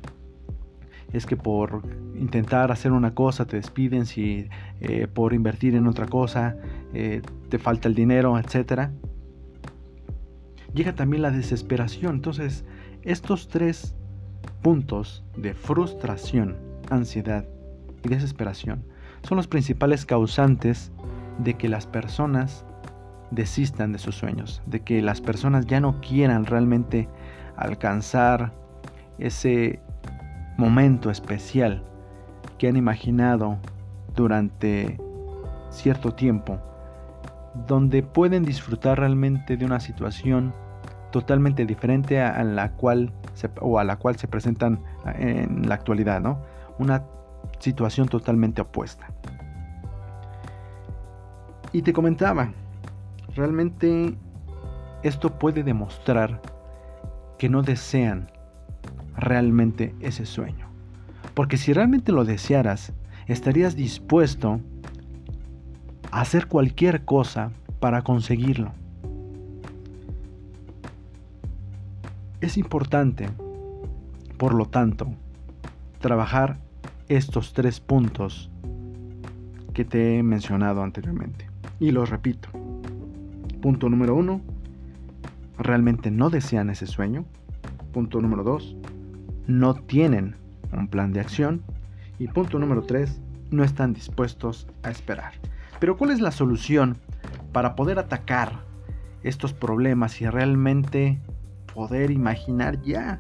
es 1.14 1.26
que 1.26 1.38
por 1.38 1.82
intentar 2.20 2.72
hacer 2.72 2.92
una 2.92 3.14
cosa 3.14 3.46
te 3.46 3.58
despiden, 3.58 4.06
si 4.06 4.50
eh, 4.82 5.08
por 5.08 5.34
invertir 5.34 5.76
en 5.76 5.88
otra 5.88 6.08
cosa 6.08 6.58
eh, 6.94 7.22
te 7.50 7.60
falta 7.60 7.88
el 7.88 7.96
dinero, 7.96 8.38
etc. 8.38 8.90
Llega 10.74 10.96
también 10.96 11.22
la 11.22 11.32
desesperación. 11.32 12.16
Entonces, 12.16 12.66
estos 13.04 13.48
tres 13.48 13.96
puntos 14.62 15.24
de 15.38 15.54
frustración, 15.54 16.58
ansiedad 16.90 17.46
y 18.04 18.10
desesperación 18.10 18.84
son 19.26 19.38
los 19.38 19.48
principales 19.48 20.06
causantes 20.06 20.92
de 21.40 21.56
que 21.56 21.68
las 21.68 21.88
personas 21.88 22.66
desistan 23.32 23.92
de 23.92 24.00
sus 24.00 24.16
sueños, 24.16 24.62
de 24.66 24.82
que 24.82 25.02
las 25.02 25.20
personas 25.20 25.66
ya 25.66 25.80
no 25.80 26.00
quieran 26.00 26.46
realmente 26.46 27.10
alcanzar 27.58 28.54
ese 29.18 29.80
momento 30.58 31.10
especial 31.10 31.84
que 32.58 32.68
han 32.68 32.78
imaginado 32.78 33.58
durante 34.16 34.98
cierto 35.70 36.14
tiempo, 36.14 36.60
donde 37.68 38.04
pueden 38.04 38.44
disfrutar 38.44 39.00
realmente 39.00 39.58
de 39.58 39.66
una 39.66 39.80
situación 39.80 40.54
totalmente 41.12 41.66
diferente 41.66 42.22
a, 42.22 42.44
la 42.44 42.74
cual 42.74 43.12
se, 43.34 43.50
o 43.62 43.80
a 43.80 43.84
la 43.84 43.98
cual 43.98 44.18
se 44.18 44.28
presentan 44.28 44.82
en 45.18 45.68
la 45.68 45.76
actualidad, 45.76 46.22
¿no? 46.22 46.40
Una 46.78 47.04
situación 47.60 48.08
totalmente 48.08 48.62
opuesta. 48.62 49.08
Y 51.72 51.82
te 51.82 51.94
comentaba, 51.94 52.54
realmente 53.36 54.16
esto 55.04 55.38
puede 55.38 55.64
demostrar 55.64 56.42
que 57.38 57.50
no 57.50 57.62
desean 57.62 58.32
realmente 59.18 59.94
ese 60.00 60.26
sueño. 60.26 60.68
Porque 61.34 61.58
si 61.58 61.74
realmente 61.74 62.12
lo 62.12 62.24
desearas, 62.24 62.94
estarías 63.28 63.76
dispuesto 63.76 64.62
a 66.12 66.22
hacer 66.22 66.48
cualquier 66.48 67.04
cosa 67.04 67.52
para 67.80 68.04
conseguirlo. 68.04 68.72
Es 72.42 72.58
importante, 72.58 73.30
por 74.38 74.54
lo 74.54 74.66
tanto, 74.68 75.08
trabajar 76.00 76.58
estos 77.08 77.54
tres 77.54 77.80
puntos 77.80 78.50
que 79.74 79.86
te 79.86 80.18
he 80.18 80.24
mencionado 80.24 80.84
anteriormente. 80.84 81.48
Y 81.80 81.92
los 81.92 82.10
repito. 82.10 82.50
Punto 83.62 83.90
número 83.90 84.16
uno, 84.16 84.42
realmente 85.58 86.12
no 86.12 86.30
desean 86.30 86.70
ese 86.70 86.88
sueño. 86.88 87.26
Punto 87.94 88.22
número 88.22 88.44
dos, 88.44 88.76
no 89.48 89.76
tienen 89.76 90.36
un 90.72 90.88
plan 90.88 91.14
de 91.14 91.20
acción. 91.20 91.62
Y 92.20 92.28
punto 92.28 92.60
número 92.60 92.84
tres, 92.84 93.22
no 93.52 93.64
están 93.64 93.94
dispuestos 93.94 94.68
a 94.84 94.90
esperar. 94.90 95.34
Pero 95.80 95.98
¿cuál 95.98 96.12
es 96.12 96.22
la 96.22 96.32
solución 96.32 96.98
para 97.52 97.76
poder 97.76 98.00
atacar 98.00 98.64
estos 99.24 99.54
problemas 99.54 100.22
y 100.22 100.28
realmente 100.28 101.20
poder 101.74 102.12
imaginar 102.12 102.82
ya 102.84 103.20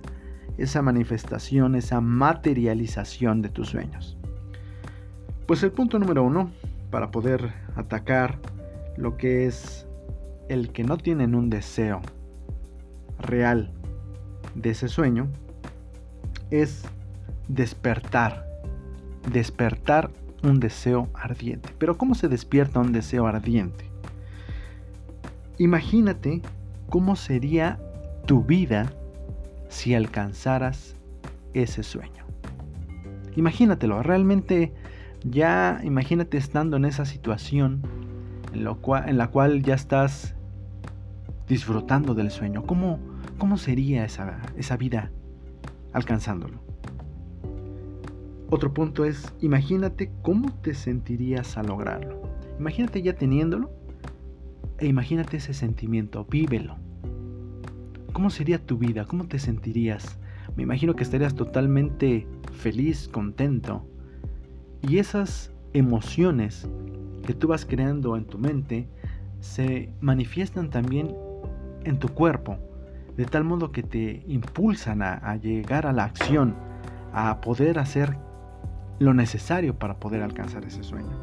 esa 0.58 0.82
manifestación, 0.82 1.76
esa 1.76 2.02
materialización 2.02 3.42
de 3.42 3.50
tus 3.50 3.70
sueños? 3.70 4.18
Pues 5.46 5.62
el 5.64 5.72
punto 5.72 6.00
número 6.00 6.24
uno, 6.24 6.52
para 6.90 7.12
poder 7.12 7.54
atacar 7.76 8.40
lo 8.98 9.18
que 9.18 9.46
es 9.46 9.88
el 10.50 10.72
que 10.72 10.84
no 10.84 10.98
tienen 10.98 11.36
un 11.36 11.50
deseo 11.50 12.02
real 13.20 13.72
de 14.56 14.72
ese 14.72 14.88
sueño, 14.88 15.28
es 16.52 16.84
despertar, 17.48 18.46
despertar 19.32 20.12
un 20.44 20.60
deseo 20.60 21.10
ardiente. 21.14 21.70
Pero 21.78 21.98
¿cómo 21.98 22.16
se 22.16 22.28
despierta 22.28 22.80
un 22.80 22.92
deseo 22.92 23.28
ardiente? 23.28 23.86
Imagínate 25.58 26.42
cómo 26.90 27.16
sería 27.16 27.80
tu 28.26 28.44
vida 28.44 28.94
si 29.70 29.94
alcanzaras 29.94 30.96
ese 31.54 31.84
sueño. 31.84 32.26
Imagínatelo, 33.36 34.02
realmente 34.04 34.74
ya 35.24 35.82
imagínate 35.84 36.38
estando 36.38 36.78
en 36.78 36.86
esa 36.86 37.06
situación 37.06 37.82
en, 38.54 39.18
la 39.18 39.28
cual 39.28 39.64
ya 39.64 39.76
estás 39.76 40.36
disfrutando 41.48 42.14
del 42.14 42.32
sueño. 42.32 42.64
¿Cómo, 42.64 43.00
cómo 43.38 43.58
sería 43.58 44.06
esa, 44.06 44.40
esa 44.56 44.78
vida 44.78 45.12
alcanzándolo? 45.94 46.60
Otro 48.50 48.74
punto 48.74 49.06
es, 49.06 49.34
imagínate 49.42 50.12
cómo 50.22 50.52
te 50.62 50.74
sentirías 50.74 51.58
al 51.58 51.68
lograrlo. 51.68 52.22
Imagínate 52.60 53.02
ya 53.02 53.14
teniéndolo 53.14 53.72
e 54.78 54.88
imagínate 54.88 55.38
ese 55.38 55.54
sentimiento, 55.54 56.26
vívelo. 56.26 56.78
¿Cómo 58.16 58.30
sería 58.30 58.66
tu 58.66 58.78
vida? 58.78 59.04
¿Cómo 59.04 59.28
te 59.28 59.40
sentirías? 59.40 60.18
Me 60.56 60.64
imagino 60.64 60.96
que 60.96 61.04
estarías 61.04 61.36
totalmente 61.36 62.26
feliz, 62.54 63.10
contento. 63.10 63.86
Y 64.82 65.00
esas 65.00 65.52
emociones 65.74 66.66
que 67.28 67.34
tú 67.34 67.50
vas 67.50 67.66
creando 67.66 68.16
en 68.16 68.24
tu 68.24 68.38
mente 68.38 68.88
se 69.42 69.90
manifiestan 70.00 70.70
también 70.70 71.14
en 71.84 72.00
tu 72.00 72.08
cuerpo, 72.08 72.58
de 73.18 73.26
tal 73.26 73.44
modo 73.44 73.74
que 73.74 73.84
te 73.84 74.24
impulsan 74.28 75.02
a, 75.02 75.36
llegar 75.36 75.86
a 75.86 75.92
la 75.92 76.06
acción, 76.06 76.56
a 77.12 77.42
poder 77.42 77.80
hacer 77.80 78.16
lo 78.98 79.14
necesario 79.14 79.78
para 79.78 80.00
poder 80.00 80.24
alcanzar 80.24 80.64
ese 80.64 80.84
sueño. 80.84 81.20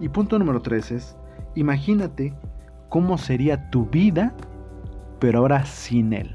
Y 0.00 0.08
punto 0.08 0.40
número 0.40 0.60
tres 0.60 0.90
es, 0.90 1.16
imagínate 1.54 2.34
cómo 2.88 3.16
sería 3.16 3.70
tu 3.70 3.86
vida, 3.86 4.34
pero 5.20 5.40
ahora 5.40 5.64
sin 5.66 6.12
él. 6.12 6.34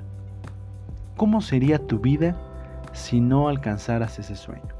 ¿Cómo 1.18 1.42
sería 1.42 1.80
tu 1.80 2.00
vida 2.00 2.38
si 2.94 3.20
no 3.20 3.50
alcanzaras 3.50 4.20
ese 4.20 4.36
sueño? 4.36 4.76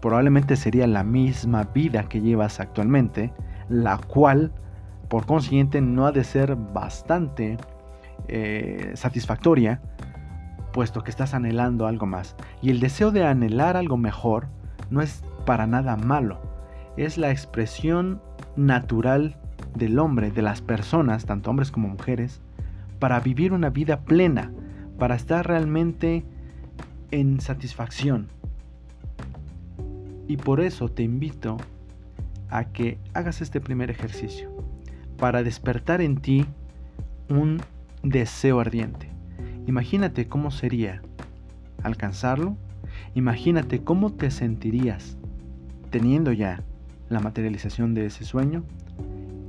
Probablemente 0.00 0.56
sería 0.56 0.86
la 0.86 1.04
misma 1.04 1.64
vida 1.74 2.08
que 2.08 2.20
llevas 2.20 2.58
actualmente, 2.58 3.32
la 3.68 3.98
cual, 3.98 4.50
por 5.08 5.26
consiguiente, 5.26 5.80
no 5.80 6.06
ha 6.06 6.12
de 6.12 6.24
ser 6.24 6.56
bastante 6.56 7.58
eh, 8.28 8.92
satisfactoria, 8.94 9.80
puesto 10.72 11.02
que 11.02 11.10
estás 11.10 11.34
anhelando 11.34 11.86
algo 11.86 12.06
más. 12.06 12.34
Y 12.62 12.70
el 12.70 12.80
deseo 12.80 13.10
de 13.10 13.24
anhelar 13.26 13.76
algo 13.76 13.96
mejor 13.96 14.46
no 14.88 15.02
es 15.02 15.22
para 15.44 15.66
nada 15.66 15.96
malo, 15.96 16.40
es 16.96 17.18
la 17.18 17.30
expresión 17.30 18.22
natural 18.56 19.36
del 19.74 19.98
hombre, 19.98 20.30
de 20.30 20.42
las 20.42 20.62
personas, 20.62 21.26
tanto 21.26 21.50
hombres 21.50 21.70
como 21.70 21.88
mujeres, 21.88 22.40
para 23.00 23.18
vivir 23.18 23.52
una 23.52 23.70
vida 23.70 24.02
plena, 24.02 24.52
para 24.98 25.16
estar 25.16 25.44
realmente 25.48 26.24
en 27.10 27.40
satisfacción. 27.40 28.28
Y 30.28 30.36
por 30.36 30.60
eso 30.60 30.88
te 30.88 31.02
invito 31.02 31.56
a 32.50 32.66
que 32.66 32.98
hagas 33.14 33.40
este 33.40 33.60
primer 33.60 33.90
ejercicio, 33.90 34.48
para 35.16 35.42
despertar 35.42 36.00
en 36.00 36.18
ti 36.18 36.46
un 37.28 37.60
deseo 38.02 38.60
ardiente. 38.60 39.08
Imagínate 39.66 40.26
cómo 40.26 40.50
sería 40.50 41.02
alcanzarlo. 41.82 42.56
Imagínate 43.14 43.82
cómo 43.82 44.12
te 44.12 44.30
sentirías 44.30 45.16
teniendo 45.90 46.32
ya 46.32 46.62
la 47.08 47.20
materialización 47.20 47.94
de 47.94 48.06
ese 48.06 48.24
sueño. 48.24 48.64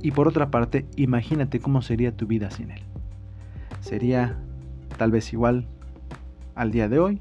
Y 0.02 0.10
por 0.10 0.26
otra 0.26 0.50
parte, 0.50 0.84
imagínate 0.96 1.60
cómo 1.60 1.80
sería 1.80 2.16
tu 2.16 2.26
vida 2.26 2.50
sin 2.50 2.72
él. 2.72 2.91
Sería 3.82 4.38
tal 4.96 5.10
vez 5.10 5.32
igual 5.32 5.66
al 6.54 6.70
día 6.70 6.88
de 6.88 7.00
hoy 7.00 7.20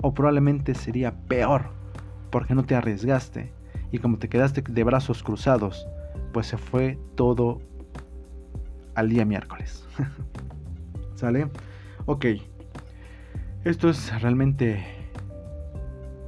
o 0.00 0.14
probablemente 0.14 0.74
sería 0.74 1.12
peor 1.12 1.70
porque 2.30 2.54
no 2.54 2.64
te 2.64 2.76
arriesgaste 2.76 3.52
y 3.90 3.98
como 3.98 4.16
te 4.18 4.28
quedaste 4.28 4.62
de 4.62 4.84
brazos 4.84 5.24
cruzados, 5.24 5.88
pues 6.32 6.46
se 6.46 6.58
fue 6.58 6.98
todo 7.16 7.60
al 8.94 9.08
día 9.08 9.24
miércoles. 9.24 9.84
¿Sale? 11.16 11.48
Ok, 12.06 12.26
esto 13.64 13.88
es 13.88 14.22
realmente 14.22 14.84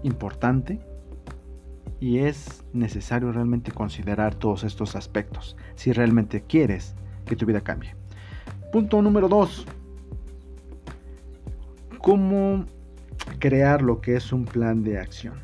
importante 0.02 0.80
y 2.00 2.18
es 2.18 2.64
necesario 2.72 3.30
realmente 3.30 3.70
considerar 3.70 4.34
todos 4.34 4.64
estos 4.64 4.96
aspectos 4.96 5.56
si 5.76 5.92
realmente 5.92 6.42
quieres 6.42 6.96
que 7.26 7.36
tu 7.36 7.46
vida 7.46 7.60
cambie. 7.60 7.97
Punto 8.72 9.00
número 9.00 9.28
2. 9.28 9.66
¿Cómo 12.02 12.66
crear 13.38 13.80
lo 13.80 14.02
que 14.02 14.16
es 14.16 14.30
un 14.30 14.44
plan 14.44 14.82
de 14.82 14.98
acción? 14.98 15.34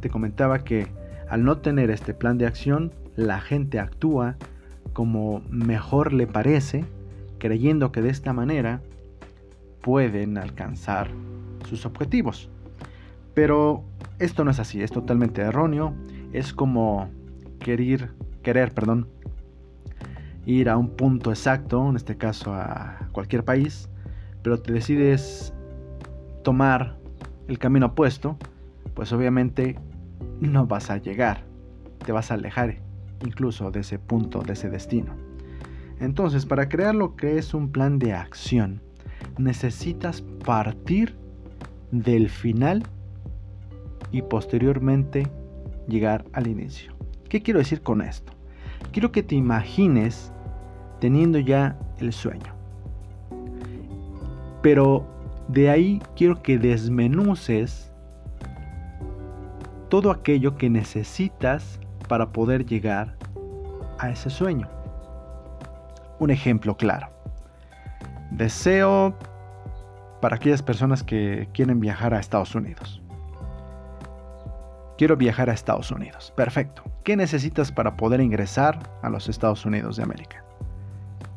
Te 0.00 0.08
comentaba 0.08 0.60
que 0.60 0.86
al 1.28 1.42
no 1.42 1.58
tener 1.58 1.90
este 1.90 2.14
plan 2.14 2.38
de 2.38 2.46
acción, 2.46 2.92
la 3.16 3.40
gente 3.40 3.80
actúa 3.80 4.36
como 4.92 5.42
mejor 5.48 6.12
le 6.12 6.26
parece 6.26 6.84
creyendo 7.38 7.90
que 7.90 8.02
de 8.02 8.10
esta 8.10 8.32
manera 8.32 8.80
pueden 9.80 10.38
alcanzar 10.38 11.08
sus 11.68 11.86
objetivos. 11.86 12.50
Pero 13.34 13.82
esto 14.20 14.44
no 14.44 14.52
es 14.52 14.60
así, 14.60 14.80
es 14.80 14.92
totalmente 14.92 15.42
erróneo. 15.42 15.92
Es 16.32 16.52
como 16.52 17.08
querer, 17.58 18.10
querer, 18.42 18.72
perdón, 18.72 19.08
ir 20.46 20.68
a 20.68 20.76
un 20.76 20.90
punto 20.90 21.30
exacto, 21.30 21.88
en 21.88 21.96
este 21.96 22.16
caso 22.16 22.54
a 22.54 23.08
cualquier 23.12 23.44
país, 23.44 23.88
pero 24.42 24.60
te 24.60 24.72
decides 24.72 25.52
tomar 26.42 26.98
el 27.48 27.58
camino 27.58 27.86
opuesto, 27.86 28.36
pues 28.94 29.12
obviamente 29.12 29.78
no 30.40 30.66
vas 30.66 30.90
a 30.90 30.98
llegar, 30.98 31.44
te 32.04 32.12
vas 32.12 32.30
a 32.30 32.34
alejar 32.34 32.76
incluso 33.24 33.70
de 33.70 33.80
ese 33.80 33.98
punto, 33.98 34.40
de 34.40 34.54
ese 34.54 34.68
destino. 34.68 35.14
Entonces, 36.00 36.46
para 36.46 36.68
crear 36.68 36.94
lo 36.94 37.14
que 37.14 37.38
es 37.38 37.54
un 37.54 37.70
plan 37.70 37.98
de 37.98 38.12
acción, 38.12 38.82
necesitas 39.38 40.22
partir 40.44 41.14
del 41.92 42.28
final 42.28 42.82
y 44.10 44.22
posteriormente 44.22 45.28
llegar 45.86 46.24
al 46.32 46.48
inicio. 46.48 46.92
¿Qué 47.28 47.42
quiero 47.42 47.60
decir 47.60 47.82
con 47.82 48.02
esto? 48.02 48.32
Quiero 48.92 49.10
que 49.10 49.22
te 49.22 49.34
imagines 49.34 50.32
teniendo 51.00 51.38
ya 51.38 51.76
el 51.98 52.12
sueño. 52.12 52.54
Pero 54.62 55.04
de 55.48 55.70
ahí 55.70 56.00
quiero 56.14 56.42
que 56.42 56.58
desmenuces 56.58 57.92
todo 59.88 60.10
aquello 60.10 60.56
que 60.56 60.70
necesitas 60.70 61.80
para 62.08 62.32
poder 62.32 62.64
llegar 62.64 63.16
a 63.98 64.10
ese 64.10 64.30
sueño 64.30 64.68
un 66.22 66.30
ejemplo 66.30 66.76
claro. 66.76 67.08
Deseo 68.30 69.14
para 70.20 70.36
aquellas 70.36 70.62
personas 70.62 71.02
que 71.02 71.48
quieren 71.52 71.80
viajar 71.80 72.14
a 72.14 72.20
Estados 72.20 72.54
Unidos. 72.54 73.01
Quiero 74.98 75.16
viajar 75.16 75.50
a 75.50 75.52
Estados 75.52 75.90
Unidos. 75.90 76.32
Perfecto. 76.36 76.82
¿Qué 77.04 77.16
necesitas 77.16 77.72
para 77.72 77.96
poder 77.96 78.20
ingresar 78.20 78.78
a 79.02 79.08
los 79.08 79.28
Estados 79.28 79.64
Unidos 79.66 79.96
de 79.96 80.02
América? 80.02 80.44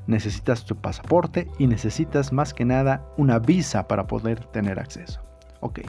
Necesitas 0.07 0.65
tu 0.65 0.75
pasaporte 0.75 1.47
y 1.57 1.67
necesitas 1.67 2.31
más 2.31 2.53
que 2.53 2.65
nada 2.65 3.03
una 3.17 3.39
visa 3.39 3.87
para 3.87 4.05
poder 4.05 4.45
tener 4.45 4.79
acceso. 4.79 5.21
Ok. 5.61 5.79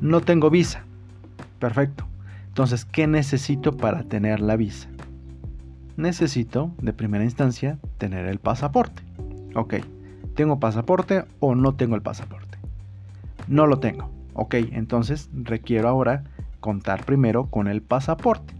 No 0.00 0.20
tengo 0.20 0.48
visa. 0.48 0.84
Perfecto. 1.58 2.06
Entonces, 2.48 2.84
¿qué 2.84 3.06
necesito 3.06 3.76
para 3.76 4.02
tener 4.04 4.40
la 4.40 4.56
visa? 4.56 4.88
necesito 6.00 6.72
de 6.80 6.92
primera 6.92 7.24
instancia 7.24 7.78
tener 7.98 8.26
el 8.26 8.38
pasaporte. 8.38 9.02
Ok, 9.54 9.74
¿tengo 10.34 10.58
pasaporte 10.58 11.24
o 11.38 11.54
no 11.54 11.74
tengo 11.74 11.94
el 11.94 12.02
pasaporte? 12.02 12.58
No 13.46 13.66
lo 13.66 13.78
tengo. 13.78 14.10
Ok, 14.34 14.54
entonces 14.72 15.28
requiero 15.32 15.88
ahora 15.88 16.24
contar 16.60 17.04
primero 17.04 17.46
con 17.46 17.66
el 17.68 17.82
pasaporte. 17.82 18.54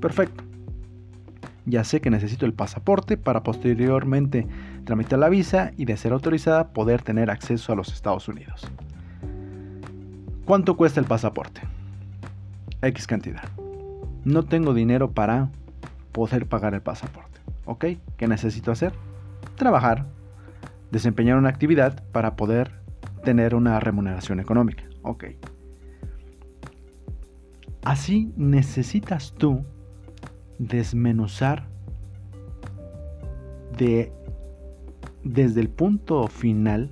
Perfecto. 0.00 0.44
Ya 1.66 1.84
sé 1.84 2.00
que 2.00 2.10
necesito 2.10 2.44
el 2.44 2.52
pasaporte 2.52 3.16
para 3.16 3.42
posteriormente 3.42 4.46
tramitar 4.84 5.18
la 5.18 5.30
visa 5.30 5.72
y 5.76 5.86
de 5.86 5.96
ser 5.96 6.12
autorizada 6.12 6.72
poder 6.72 7.02
tener 7.02 7.30
acceso 7.30 7.72
a 7.72 7.76
los 7.76 7.92
Estados 7.92 8.28
Unidos. 8.28 8.66
¿Cuánto 10.44 10.76
cuesta 10.76 11.00
el 11.00 11.06
pasaporte? 11.06 11.62
X 12.82 13.06
cantidad. 13.06 13.44
No 14.24 14.42
tengo 14.42 14.74
dinero 14.74 15.12
para 15.12 15.50
poder 16.12 16.46
pagar 16.46 16.74
el 16.74 16.82
pasaporte. 16.82 17.40
¿Ok? 17.64 17.86
¿Qué 18.18 18.28
necesito 18.28 18.70
hacer? 18.70 18.92
Trabajar, 19.56 20.06
desempeñar 20.90 21.38
una 21.38 21.48
actividad 21.48 22.04
para 22.12 22.36
poder 22.36 22.72
tener 23.24 23.54
una 23.54 23.80
remuneración 23.80 24.38
económica. 24.38 24.84
Ok. 25.02 25.24
Así 27.84 28.32
necesitas 28.36 29.34
tú 29.36 29.62
desmenuzar 30.58 31.66
de, 33.76 34.10
desde 35.22 35.60
el 35.60 35.68
punto 35.68 36.26
final 36.28 36.90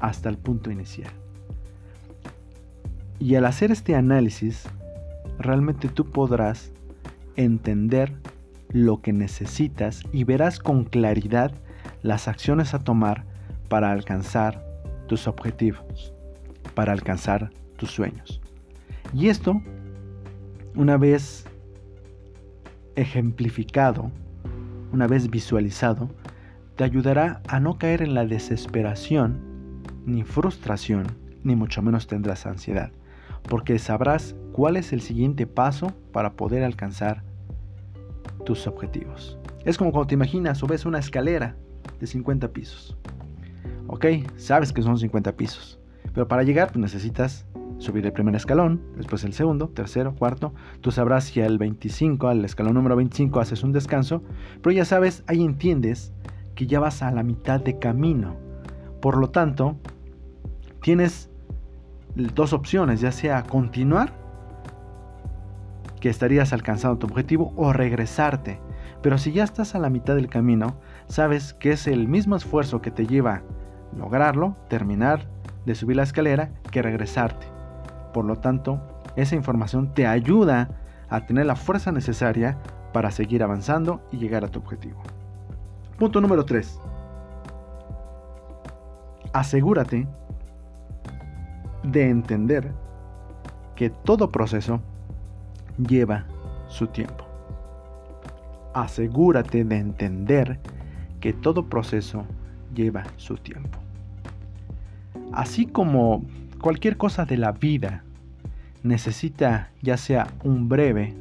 hasta 0.00 0.28
el 0.28 0.36
punto 0.36 0.70
inicial. 0.70 1.12
Y 3.20 3.36
al 3.36 3.46
hacer 3.46 3.70
este 3.70 3.94
análisis, 3.94 4.68
realmente 5.38 5.88
tú 5.88 6.04
podrás 6.10 6.72
entender 7.36 8.12
lo 8.70 9.00
que 9.00 9.12
necesitas 9.12 10.02
y 10.12 10.24
verás 10.24 10.58
con 10.58 10.84
claridad 10.84 11.52
las 12.02 12.26
acciones 12.26 12.74
a 12.74 12.80
tomar 12.80 13.24
para 13.68 13.92
alcanzar 13.92 14.64
tus 15.06 15.28
objetivos, 15.28 16.12
para 16.74 16.92
alcanzar 16.92 17.50
tus 17.76 17.90
sueños. 17.90 18.40
Y 19.14 19.28
esto, 19.28 19.62
una 20.76 20.98
vez 20.98 21.46
ejemplificado, 22.96 24.10
una 24.92 25.06
vez 25.06 25.30
visualizado, 25.30 26.10
te 26.76 26.84
ayudará 26.84 27.40
a 27.48 27.58
no 27.60 27.78
caer 27.78 28.02
en 28.02 28.14
la 28.14 28.26
desesperación, 28.26 29.40
ni 30.04 30.22
frustración, 30.22 31.06
ni 31.42 31.56
mucho 31.56 31.80
menos 31.82 32.06
tendrás 32.06 32.46
ansiedad, 32.46 32.92
porque 33.48 33.78
sabrás 33.78 34.36
cuál 34.52 34.76
es 34.76 34.92
el 34.92 35.00
siguiente 35.00 35.46
paso 35.46 35.92
para 36.12 36.34
poder 36.34 36.62
alcanzar 36.62 37.22
tus 38.44 38.66
objetivos. 38.66 39.38
Es 39.64 39.78
como 39.78 39.92
cuando 39.92 40.08
te 40.08 40.14
imaginas 40.14 40.62
o 40.62 40.66
ves 40.66 40.84
una 40.84 40.98
escalera 40.98 41.56
de 41.98 42.06
50 42.06 42.48
pisos. 42.48 42.96
Ok, 43.86 44.06
sabes 44.36 44.72
que 44.72 44.82
son 44.82 44.98
50 44.98 45.32
pisos, 45.36 45.80
pero 46.12 46.28
para 46.28 46.42
llegar 46.42 46.68
pues, 46.68 46.78
necesitas 46.78 47.46
subir 47.78 48.06
el 48.06 48.12
primer 48.12 48.34
escalón, 48.34 48.80
después 48.96 49.24
el 49.24 49.32
segundo, 49.32 49.68
tercero, 49.68 50.14
cuarto. 50.14 50.54
Tú 50.80 50.90
sabrás 50.90 51.24
si 51.24 51.40
al 51.40 51.58
25, 51.58 52.28
al 52.28 52.44
escalón 52.44 52.74
número 52.74 52.96
25 52.96 53.40
haces 53.40 53.62
un 53.62 53.72
descanso, 53.72 54.22
pero 54.62 54.74
ya 54.74 54.84
sabes, 54.84 55.24
ahí 55.26 55.44
entiendes 55.44 56.12
que 56.54 56.66
ya 56.66 56.80
vas 56.80 57.02
a 57.02 57.10
la 57.10 57.22
mitad 57.22 57.60
de 57.60 57.78
camino. 57.78 58.36
Por 59.00 59.18
lo 59.18 59.30
tanto, 59.30 59.76
tienes 60.82 61.30
dos 62.14 62.52
opciones, 62.52 63.00
ya 63.00 63.12
sea 63.12 63.42
continuar, 63.42 64.12
que 66.00 66.08
estarías 66.08 66.52
alcanzando 66.52 66.98
tu 66.98 67.06
objetivo, 67.06 67.52
o 67.56 67.72
regresarte. 67.72 68.60
Pero 69.02 69.18
si 69.18 69.32
ya 69.32 69.44
estás 69.44 69.74
a 69.74 69.78
la 69.78 69.90
mitad 69.90 70.16
del 70.16 70.28
camino, 70.28 70.78
sabes 71.08 71.54
que 71.54 71.72
es 71.72 71.86
el 71.86 72.08
mismo 72.08 72.36
esfuerzo 72.36 72.80
que 72.80 72.90
te 72.90 73.06
lleva 73.06 73.42
lograrlo, 73.96 74.56
terminar 74.68 75.26
de 75.64 75.74
subir 75.74 75.96
la 75.96 76.02
escalera, 76.02 76.50
que 76.70 76.82
regresarte. 76.82 77.55
Por 78.16 78.24
lo 78.24 78.36
tanto, 78.36 78.80
esa 79.14 79.34
información 79.34 79.92
te 79.92 80.06
ayuda 80.06 80.70
a 81.10 81.26
tener 81.26 81.44
la 81.44 81.54
fuerza 81.54 81.92
necesaria 81.92 82.56
para 82.94 83.10
seguir 83.10 83.42
avanzando 83.42 84.00
y 84.10 84.16
llegar 84.16 84.42
a 84.42 84.48
tu 84.48 84.58
objetivo. 84.58 85.02
Punto 85.98 86.22
número 86.22 86.46
3. 86.46 86.80
Asegúrate 89.34 90.08
de 91.82 92.08
entender 92.08 92.72
que 93.74 93.90
todo 93.90 94.32
proceso 94.32 94.80
lleva 95.76 96.24
su 96.68 96.86
tiempo. 96.86 97.26
Asegúrate 98.72 99.62
de 99.62 99.76
entender 99.76 100.58
que 101.20 101.34
todo 101.34 101.66
proceso 101.66 102.24
lleva 102.74 103.04
su 103.18 103.36
tiempo. 103.36 103.78
Así 105.34 105.66
como 105.66 106.24
cualquier 106.62 106.96
cosa 106.96 107.26
de 107.26 107.36
la 107.36 107.52
vida 107.52 108.04
necesita 108.86 109.70
ya 109.82 109.96
sea 109.96 110.28
un 110.44 110.68
breve 110.68 111.14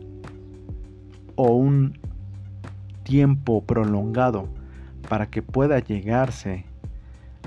o 1.36 1.50
un 1.56 1.98
tiempo 3.04 3.64
prolongado 3.64 4.48
para 5.10 5.28
que 5.28 5.42
pueda 5.42 5.80
llegarse 5.80 6.66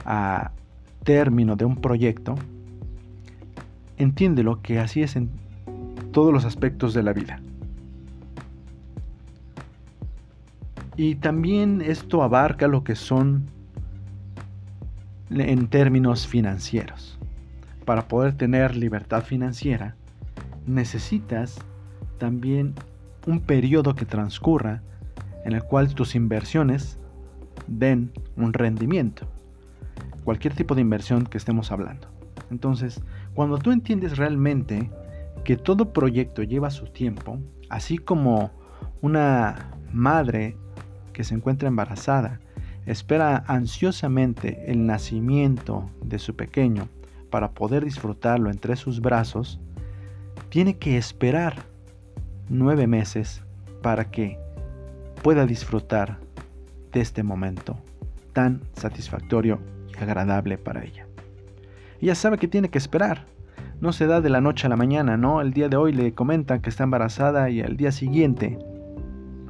a 0.05 0.53
término 1.05 1.57
de 1.57 1.65
un 1.65 1.77
proyecto, 1.77 2.35
entiéndelo 3.97 4.61
que 4.63 4.79
así 4.79 5.03
es 5.03 5.17
en 5.17 5.31
todos 6.13 6.33
los 6.33 6.45
aspectos 6.45 6.95
de 6.95 7.03
la 7.03 7.13
vida. 7.13 7.41
Y 10.97 11.15
también 11.15 11.81
esto 11.81 12.23
abarca 12.23 12.67
lo 12.67 12.83
que 12.83 12.97
son 12.97 13.45
en 15.31 15.69
términos 15.69 16.27
financieros. 16.27 17.19
Para 17.85 18.09
poder 18.09 18.35
tener 18.35 18.77
libertad 18.77 19.23
financiera, 19.23 19.95
necesitas 20.69 21.59
también 22.19 22.75
un 23.27 23.41
periodo 23.41 23.95
que 23.95 24.05
transcurra 24.05 24.83
en 25.45 25.53
el 25.53 25.63
cual 25.63 25.95
tus 25.95 26.15
inversiones 26.15 26.99
den 27.67 28.13
un 28.37 28.53
rendimiento. 28.53 29.27
Cualquier 30.25 30.55
tipo 30.55 30.75
de 30.75 30.83
inversión 30.83 31.25
que 31.25 31.39
estemos 31.39 31.73
hablando. 31.73 32.09
Entonces, 32.51 33.03
cuando 33.35 33.59
tú 33.59 33.73
entiendes 33.73 34.17
realmente 34.17 34.91
que 35.45 35.57
todo 35.57 35.93
proyecto 35.93 36.43
lleva 36.43 36.71
su 36.71 36.87
tiempo, 36.87 37.39
así 37.69 37.99
como 37.99 38.51
una 39.01 39.71
madre 39.93 40.57
que 41.13 41.25
se 41.25 41.35
encuentra 41.35 41.69
embarazada 41.69 42.41
espera 42.87 43.45
ansiosamente 43.47 44.71
el 44.71 44.87
nacimiento 44.87 45.91
de 46.03 46.19
su 46.19 46.35
pequeño 46.37 46.89
para 47.31 47.51
poder 47.51 47.85
disfrutarlo 47.85 48.51
entre 48.51 48.77
sus 48.77 49.01
brazos, 49.01 49.61
tiene 50.49 50.79
que 50.79 50.97
esperar 50.97 51.65
nueve 52.49 52.87
meses 52.87 53.43
para 53.83 54.11
que 54.11 54.39
pueda 55.23 55.47
disfrutar 55.47 56.19
de 56.93 57.01
este 57.01 57.23
momento 57.23 57.77
tan 58.33 58.63
satisfactorio 58.75 59.61
y 59.89 60.03
agradable 60.03 60.59
para 60.59 60.85
ella. 60.85 61.07
Ella 62.01 62.15
sabe 62.15 62.39
que 62.39 62.49
tiene 62.49 62.69
que 62.69 62.79
esperar. 62.79 63.27
No 63.81 63.93
se 63.93 64.07
da 64.07 64.21
de 64.21 64.31
la 64.31 64.41
noche 64.41 64.67
a 64.67 64.71
la 64.71 64.77
mañana, 64.77 65.17
¿no? 65.17 65.41
El 65.41 65.53
día 65.53 65.69
de 65.69 65.77
hoy 65.77 65.93
le 65.93 66.13
comentan 66.13 66.61
que 66.61 66.71
está 66.71 66.85
embarazada 66.85 67.51
y 67.51 67.61
al 67.61 67.77
día 67.77 67.93
siguiente 67.93 68.59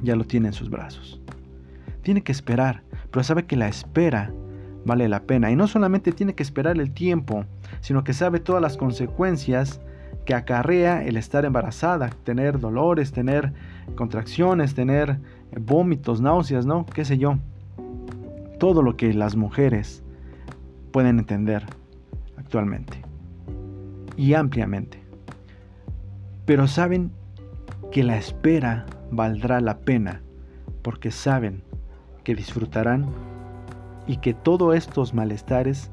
ya 0.01 0.15
lo 0.15 0.23
tiene 0.25 0.47
en 0.47 0.53
sus 0.53 0.69
brazos. 0.69 1.21
Tiene 2.01 2.23
que 2.23 2.31
esperar, 2.31 2.83
pero 3.11 3.23
sabe 3.23 3.45
que 3.45 3.55
la 3.55 3.67
espera 3.67 4.31
vale 4.85 5.07
la 5.07 5.23
pena. 5.23 5.51
Y 5.51 5.55
no 5.55 5.67
solamente 5.67 6.11
tiene 6.11 6.35
que 6.35 6.43
esperar 6.43 6.77
el 6.79 6.91
tiempo, 6.91 7.45
sino 7.81 8.03
que 8.03 8.13
sabe 8.13 8.39
todas 8.39 8.61
las 8.61 8.77
consecuencias 8.77 9.81
que 10.25 10.35
acarrea 10.35 11.03
el 11.03 11.17
estar 11.17 11.45
embarazada, 11.45 12.09
tener 12.23 12.59
dolores, 12.59 13.11
tener 13.11 13.53
contracciones, 13.95 14.75
tener 14.75 15.19
vómitos, 15.59 16.21
náuseas, 16.21 16.65
¿no? 16.65 16.85
¿Qué 16.85 17.05
sé 17.05 17.17
yo? 17.17 17.37
Todo 18.59 18.81
lo 18.81 18.95
que 18.95 19.13
las 19.13 19.35
mujeres 19.35 20.03
pueden 20.91 21.19
entender 21.19 21.65
actualmente 22.37 23.01
y 24.17 24.33
ampliamente. 24.33 24.99
Pero 26.45 26.67
saben 26.67 27.11
que 27.91 28.03
la 28.03 28.17
espera 28.17 28.85
valdrá 29.11 29.61
la 29.61 29.79
pena 29.79 30.21
porque 30.81 31.11
saben 31.11 31.63
que 32.23 32.35
disfrutarán 32.35 33.07
y 34.07 34.17
que 34.17 34.33
todos 34.33 34.75
estos 34.75 35.13
malestares 35.13 35.91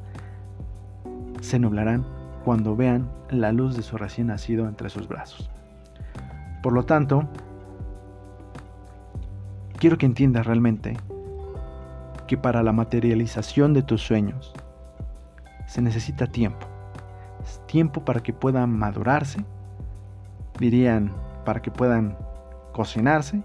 se 1.41 1.59
nublarán 1.59 2.05
cuando 2.45 2.77
vean 2.77 3.09
la 3.31 3.53
luz 3.53 3.77
de 3.77 3.83
su 3.83 3.97
recién 3.97 4.29
nacido 4.29 4.69
entre 4.69 4.91
sus 4.91 5.09
brazos. 5.09 5.51
Por 6.63 6.73
lo 6.73 6.85
tanto, 6.85 7.29
quiero 9.79 9.99
que 9.99 10.07
entiendas 10.07 10.47
realmente 10.47 10.97
que 12.27 12.37
para 12.37 12.63
la 12.63 12.73
materialización 12.73 13.73
de 13.73 13.83
tus 13.83 14.03
sueños 14.03 14.53
se 15.67 15.83
necesita 15.83 16.27
tiempo. 16.27 16.67
tiempo 17.67 18.05
para 18.05 18.21
que 18.21 18.33
puedan 18.33 18.77
madurarse, 18.77 19.45
dirían, 20.59 21.13
para 21.45 21.63
que 21.63 21.71
puedan 21.71 22.17
cocinarse, 22.73 23.43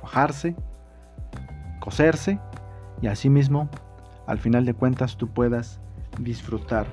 cuajarse, 0.00 0.56
coserse 1.80 2.38
y 3.02 3.08
asimismo, 3.08 3.68
al 4.26 4.38
final 4.38 4.64
de 4.64 4.72
cuentas, 4.72 5.18
tú 5.18 5.28
puedas 5.28 5.80
disfrutar 6.18 6.86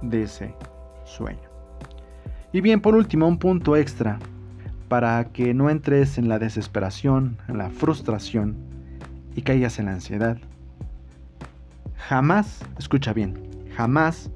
de 0.00 0.22
ese 0.22 0.54
sueño. 1.04 1.50
Y 2.52 2.60
bien, 2.60 2.80
por 2.80 2.94
último, 2.94 3.26
un 3.26 3.38
punto 3.38 3.76
extra 3.76 4.18
para 4.88 5.24
que 5.32 5.54
no 5.54 5.70
entres 5.70 6.18
en 6.18 6.28
la 6.28 6.38
desesperación, 6.38 7.38
en 7.48 7.58
la 7.58 7.70
frustración 7.70 8.56
y 9.34 9.42
caigas 9.42 9.78
en 9.78 9.86
la 9.86 9.92
ansiedad. 9.92 10.36
Jamás, 11.96 12.64
escucha 12.78 13.12
bien, 13.12 13.38
jamás 13.74 14.30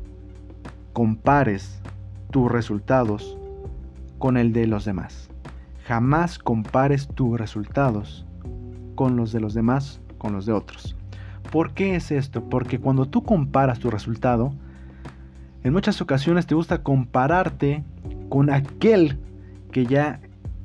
compares 0.92 1.82
tus 2.30 2.50
resultados 2.50 3.36
con 4.18 4.36
el 4.36 4.52
de 4.52 4.66
los 4.66 4.84
demás. 4.84 5.28
Jamás 5.86 6.38
compares 6.38 7.06
tus 7.08 7.38
resultados 7.38 8.26
con 8.94 9.16
los 9.16 9.32
de 9.32 9.40
los 9.40 9.52
demás, 9.52 10.00
con 10.16 10.32
los 10.32 10.46
de 10.46 10.52
otros. 10.52 10.96
¿Por 11.52 11.74
qué 11.74 11.96
es 11.96 12.10
esto? 12.10 12.48
Porque 12.48 12.80
cuando 12.80 13.06
tú 13.06 13.22
comparas 13.22 13.78
tu 13.78 13.90
resultado, 13.90 14.54
en 15.66 15.72
muchas 15.72 16.00
ocasiones 16.00 16.46
te 16.46 16.54
gusta 16.54 16.84
compararte 16.84 17.82
con 18.28 18.50
aquel 18.50 19.18
que 19.72 19.84
ya 19.84 20.20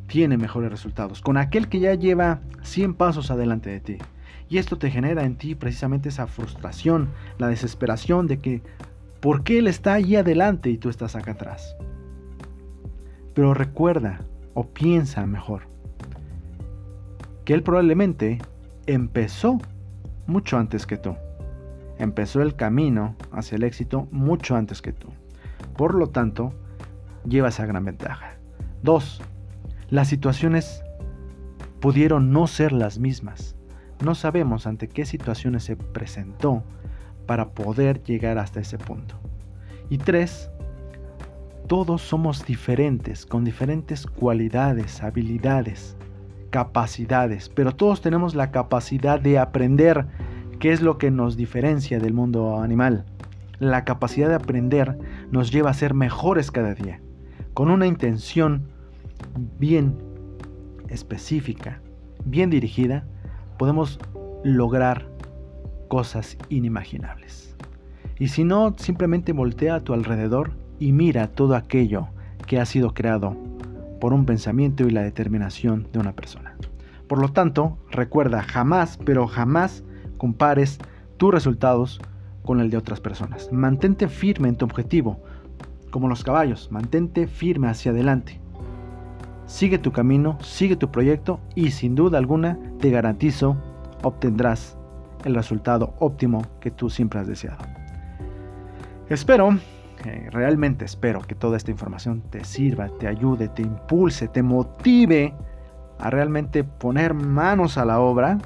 tiene 0.05 0.37
mejores 0.37 0.69
resultados, 0.69 1.21
con 1.21 1.37
aquel 1.37 1.69
que 1.69 1.79
ya 1.79 1.95
lleva 1.95 2.41
100 2.61 2.93
pasos 2.93 3.31
adelante 3.31 3.71
de 3.71 3.79
ti. 3.79 3.97
Y 4.47 4.59
esto 4.59 4.77
te 4.77 4.91
genera 4.91 5.23
en 5.23 5.37
ti 5.37 5.55
precisamente 5.55 6.09
esa 6.09 6.27
frustración, 6.27 7.09
la 7.39 7.47
desesperación 7.47 8.27
de 8.27 8.37
que, 8.37 8.61
¿por 9.21 9.43
qué 9.43 9.57
él 9.57 9.65
está 9.65 9.93
allí 9.93 10.17
adelante 10.17 10.69
y 10.69 10.77
tú 10.77 10.89
estás 10.89 11.15
acá 11.15 11.31
atrás? 11.31 11.75
Pero 13.33 13.55
recuerda 13.55 14.19
o 14.53 14.67
piensa 14.67 15.25
mejor 15.25 15.63
que 17.43 17.55
él 17.55 17.63
probablemente 17.63 18.37
empezó 18.85 19.57
mucho 20.27 20.59
antes 20.59 20.85
que 20.85 20.97
tú. 20.97 21.15
Empezó 22.01 22.41
el 22.41 22.55
camino 22.55 23.15
hacia 23.31 23.57
el 23.57 23.63
éxito 23.63 24.07
mucho 24.09 24.55
antes 24.55 24.81
que 24.81 24.91
tú. 24.91 25.09
Por 25.77 25.93
lo 25.93 26.07
tanto, 26.07 26.51
lleva 27.27 27.49
esa 27.49 27.67
gran 27.67 27.85
ventaja. 27.85 28.37
2. 28.81 29.21
Las 29.91 30.07
situaciones 30.07 30.81
pudieron 31.79 32.31
no 32.31 32.47
ser 32.47 32.71
las 32.71 32.97
mismas. 32.97 33.55
No 34.03 34.15
sabemos 34.15 34.65
ante 34.65 34.87
qué 34.87 35.05
situaciones 35.05 35.63
se 35.63 35.75
presentó 35.75 36.63
para 37.27 37.51
poder 37.51 38.01
llegar 38.01 38.39
hasta 38.39 38.61
ese 38.61 38.79
punto. 38.79 39.13
Y 39.91 39.99
3 39.99 40.49
todos 41.67 42.01
somos 42.01 42.43
diferentes, 42.47 43.27
con 43.27 43.43
diferentes 43.43 44.07
cualidades, 44.07 45.03
habilidades, 45.03 45.95
capacidades, 46.49 47.47
pero 47.47 47.75
todos 47.75 48.01
tenemos 48.01 48.33
la 48.33 48.49
capacidad 48.49 49.19
de 49.19 49.37
aprender 49.37 50.07
qué 50.61 50.71
es 50.71 50.83
lo 50.83 50.99
que 50.99 51.09
nos 51.09 51.37
diferencia 51.37 51.99
del 51.99 52.13
mundo 52.13 52.61
animal. 52.61 53.03
La 53.57 53.83
capacidad 53.83 54.29
de 54.29 54.35
aprender 54.35 54.95
nos 55.31 55.51
lleva 55.51 55.71
a 55.71 55.73
ser 55.73 55.95
mejores 55.95 56.51
cada 56.51 56.75
día, 56.75 57.01
con 57.55 57.71
una 57.71 57.87
intención 57.87 58.67
bien 59.57 59.97
específica, 60.87 61.81
bien 62.25 62.51
dirigida, 62.51 63.05
podemos 63.57 63.99
lograr 64.43 65.07
cosas 65.87 66.37
inimaginables. 66.49 67.55
Y 68.19 68.27
si 68.27 68.43
no, 68.43 68.75
simplemente 68.77 69.33
voltea 69.33 69.73
a 69.73 69.79
tu 69.79 69.93
alrededor 69.93 70.51
y 70.77 70.91
mira 70.91 71.25
todo 71.25 71.55
aquello 71.55 72.09
que 72.45 72.59
ha 72.59 72.67
sido 72.67 72.93
creado 72.93 73.35
por 73.99 74.13
un 74.13 74.27
pensamiento 74.27 74.85
y 74.87 74.91
la 74.91 75.01
determinación 75.01 75.87
de 75.91 75.97
una 75.97 76.13
persona. 76.13 76.55
Por 77.07 77.19
lo 77.19 77.29
tanto, 77.29 77.79
recuerda 77.89 78.43
jamás, 78.43 78.99
pero 79.03 79.25
jamás 79.25 79.83
compares 80.21 80.77
tus 81.17 81.33
resultados 81.33 81.99
con 82.43 82.59
el 82.59 82.69
de 82.69 82.77
otras 82.77 83.01
personas. 83.01 83.51
Mantente 83.51 84.07
firme 84.07 84.49
en 84.49 84.55
tu 84.55 84.65
objetivo, 84.65 85.19
como 85.89 86.07
los 86.07 86.23
caballos, 86.23 86.71
mantente 86.71 87.25
firme 87.25 87.69
hacia 87.69 87.89
adelante. 87.89 88.39
Sigue 89.47 89.79
tu 89.79 89.91
camino, 89.91 90.37
sigue 90.39 90.75
tu 90.75 90.91
proyecto 90.91 91.39
y 91.55 91.71
sin 91.71 91.95
duda 91.95 92.19
alguna 92.19 92.59
te 92.77 92.91
garantizo 92.91 93.57
obtendrás 94.03 94.77
el 95.25 95.33
resultado 95.33 95.95
óptimo 95.97 96.43
que 96.59 96.69
tú 96.69 96.91
siempre 96.91 97.19
has 97.19 97.25
deseado. 97.25 97.65
Espero 99.09 99.57
realmente 100.29 100.85
espero 100.85 101.21
que 101.21 101.33
toda 101.33 101.57
esta 101.57 101.71
información 101.71 102.21
te 102.29 102.43
sirva, 102.43 102.89
te 102.99 103.07
ayude, 103.07 103.47
te 103.47 103.63
impulse, 103.63 104.27
te 104.27 104.43
motive 104.43 105.33
a 105.97 106.11
realmente 106.11 106.63
poner 106.63 107.15
manos 107.15 107.79
a 107.79 107.85
la 107.85 107.99
obra, 107.99 108.37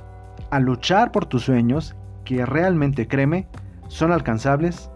a 0.55 0.59
luchar 0.61 1.11
por 1.11 1.25
tus 1.25 1.43
sueños, 1.43 1.97
que 2.23 2.45
realmente, 2.45 3.09
créeme, 3.09 3.45
son 3.89 4.13
alcanzables 4.13 4.89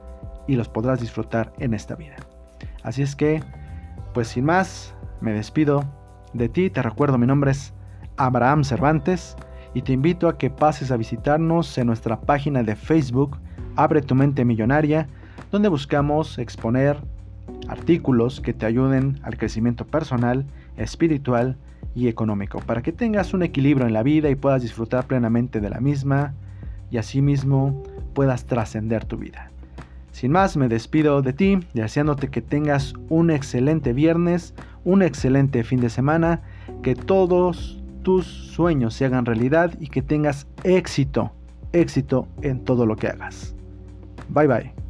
y 0.47 0.55
los 0.55 0.69
podrás 0.69 1.01
disfrutar 1.01 1.51
en 1.59 1.73
esta 1.73 1.95
vida. 1.95 2.15
Así 2.81 3.01
es 3.01 3.13
que, 3.13 3.43
pues 4.13 4.29
sin 4.29 4.45
más, 4.45 4.95
me 5.19 5.33
despido 5.33 5.83
de 6.31 6.47
ti, 6.47 6.69
te 6.69 6.81
recuerdo 6.81 7.17
mi 7.17 7.27
nombre 7.27 7.51
es 7.51 7.73
Abraham 8.15 8.63
Cervantes 8.63 9.35
y 9.73 9.81
te 9.81 9.91
invito 9.91 10.29
a 10.29 10.37
que 10.37 10.49
pases 10.49 10.91
a 10.91 10.97
visitarnos 10.97 11.77
en 11.77 11.87
nuestra 11.87 12.21
página 12.21 12.63
de 12.63 12.77
Facebook, 12.77 13.37
Abre 13.75 14.01
tu 14.01 14.15
mente 14.15 14.45
millonaria, 14.45 15.09
donde 15.51 15.67
buscamos 15.67 16.37
exponer 16.39 17.01
artículos 17.67 18.39
que 18.39 18.53
te 18.53 18.65
ayuden 18.65 19.19
al 19.23 19.37
crecimiento 19.37 19.85
personal, 19.85 20.45
espiritual 20.77 21.57
económico, 22.07 22.59
para 22.59 22.81
que 22.81 22.91
tengas 22.91 23.33
un 23.33 23.43
equilibrio 23.43 23.87
en 23.87 23.93
la 23.93 24.03
vida 24.03 24.29
y 24.29 24.35
puedas 24.35 24.61
disfrutar 24.61 25.05
plenamente 25.05 25.59
de 25.59 25.69
la 25.69 25.79
misma 25.79 26.33
y 26.91 26.97
asimismo 26.97 27.83
puedas 28.13 28.45
trascender 28.45 29.05
tu 29.05 29.17
vida. 29.17 29.51
Sin 30.11 30.31
más, 30.31 30.57
me 30.57 30.67
despido 30.67 31.21
de 31.21 31.33
ti, 31.33 31.59
deseándote 31.73 32.29
que 32.29 32.41
tengas 32.41 32.93
un 33.09 33.31
excelente 33.31 33.93
viernes, 33.93 34.53
un 34.83 35.01
excelente 35.01 35.63
fin 35.63 35.79
de 35.79 35.89
semana, 35.89 36.41
que 36.81 36.95
todos 36.95 37.81
tus 38.03 38.25
sueños 38.25 38.93
se 38.93 39.05
hagan 39.05 39.25
realidad 39.25 39.73
y 39.79 39.87
que 39.87 40.01
tengas 40.01 40.47
éxito, 40.63 41.31
éxito 41.73 42.27
en 42.41 42.63
todo 42.63 42.85
lo 42.85 42.95
que 42.95 43.07
hagas. 43.07 43.55
Bye 44.29 44.47
bye. 44.47 44.88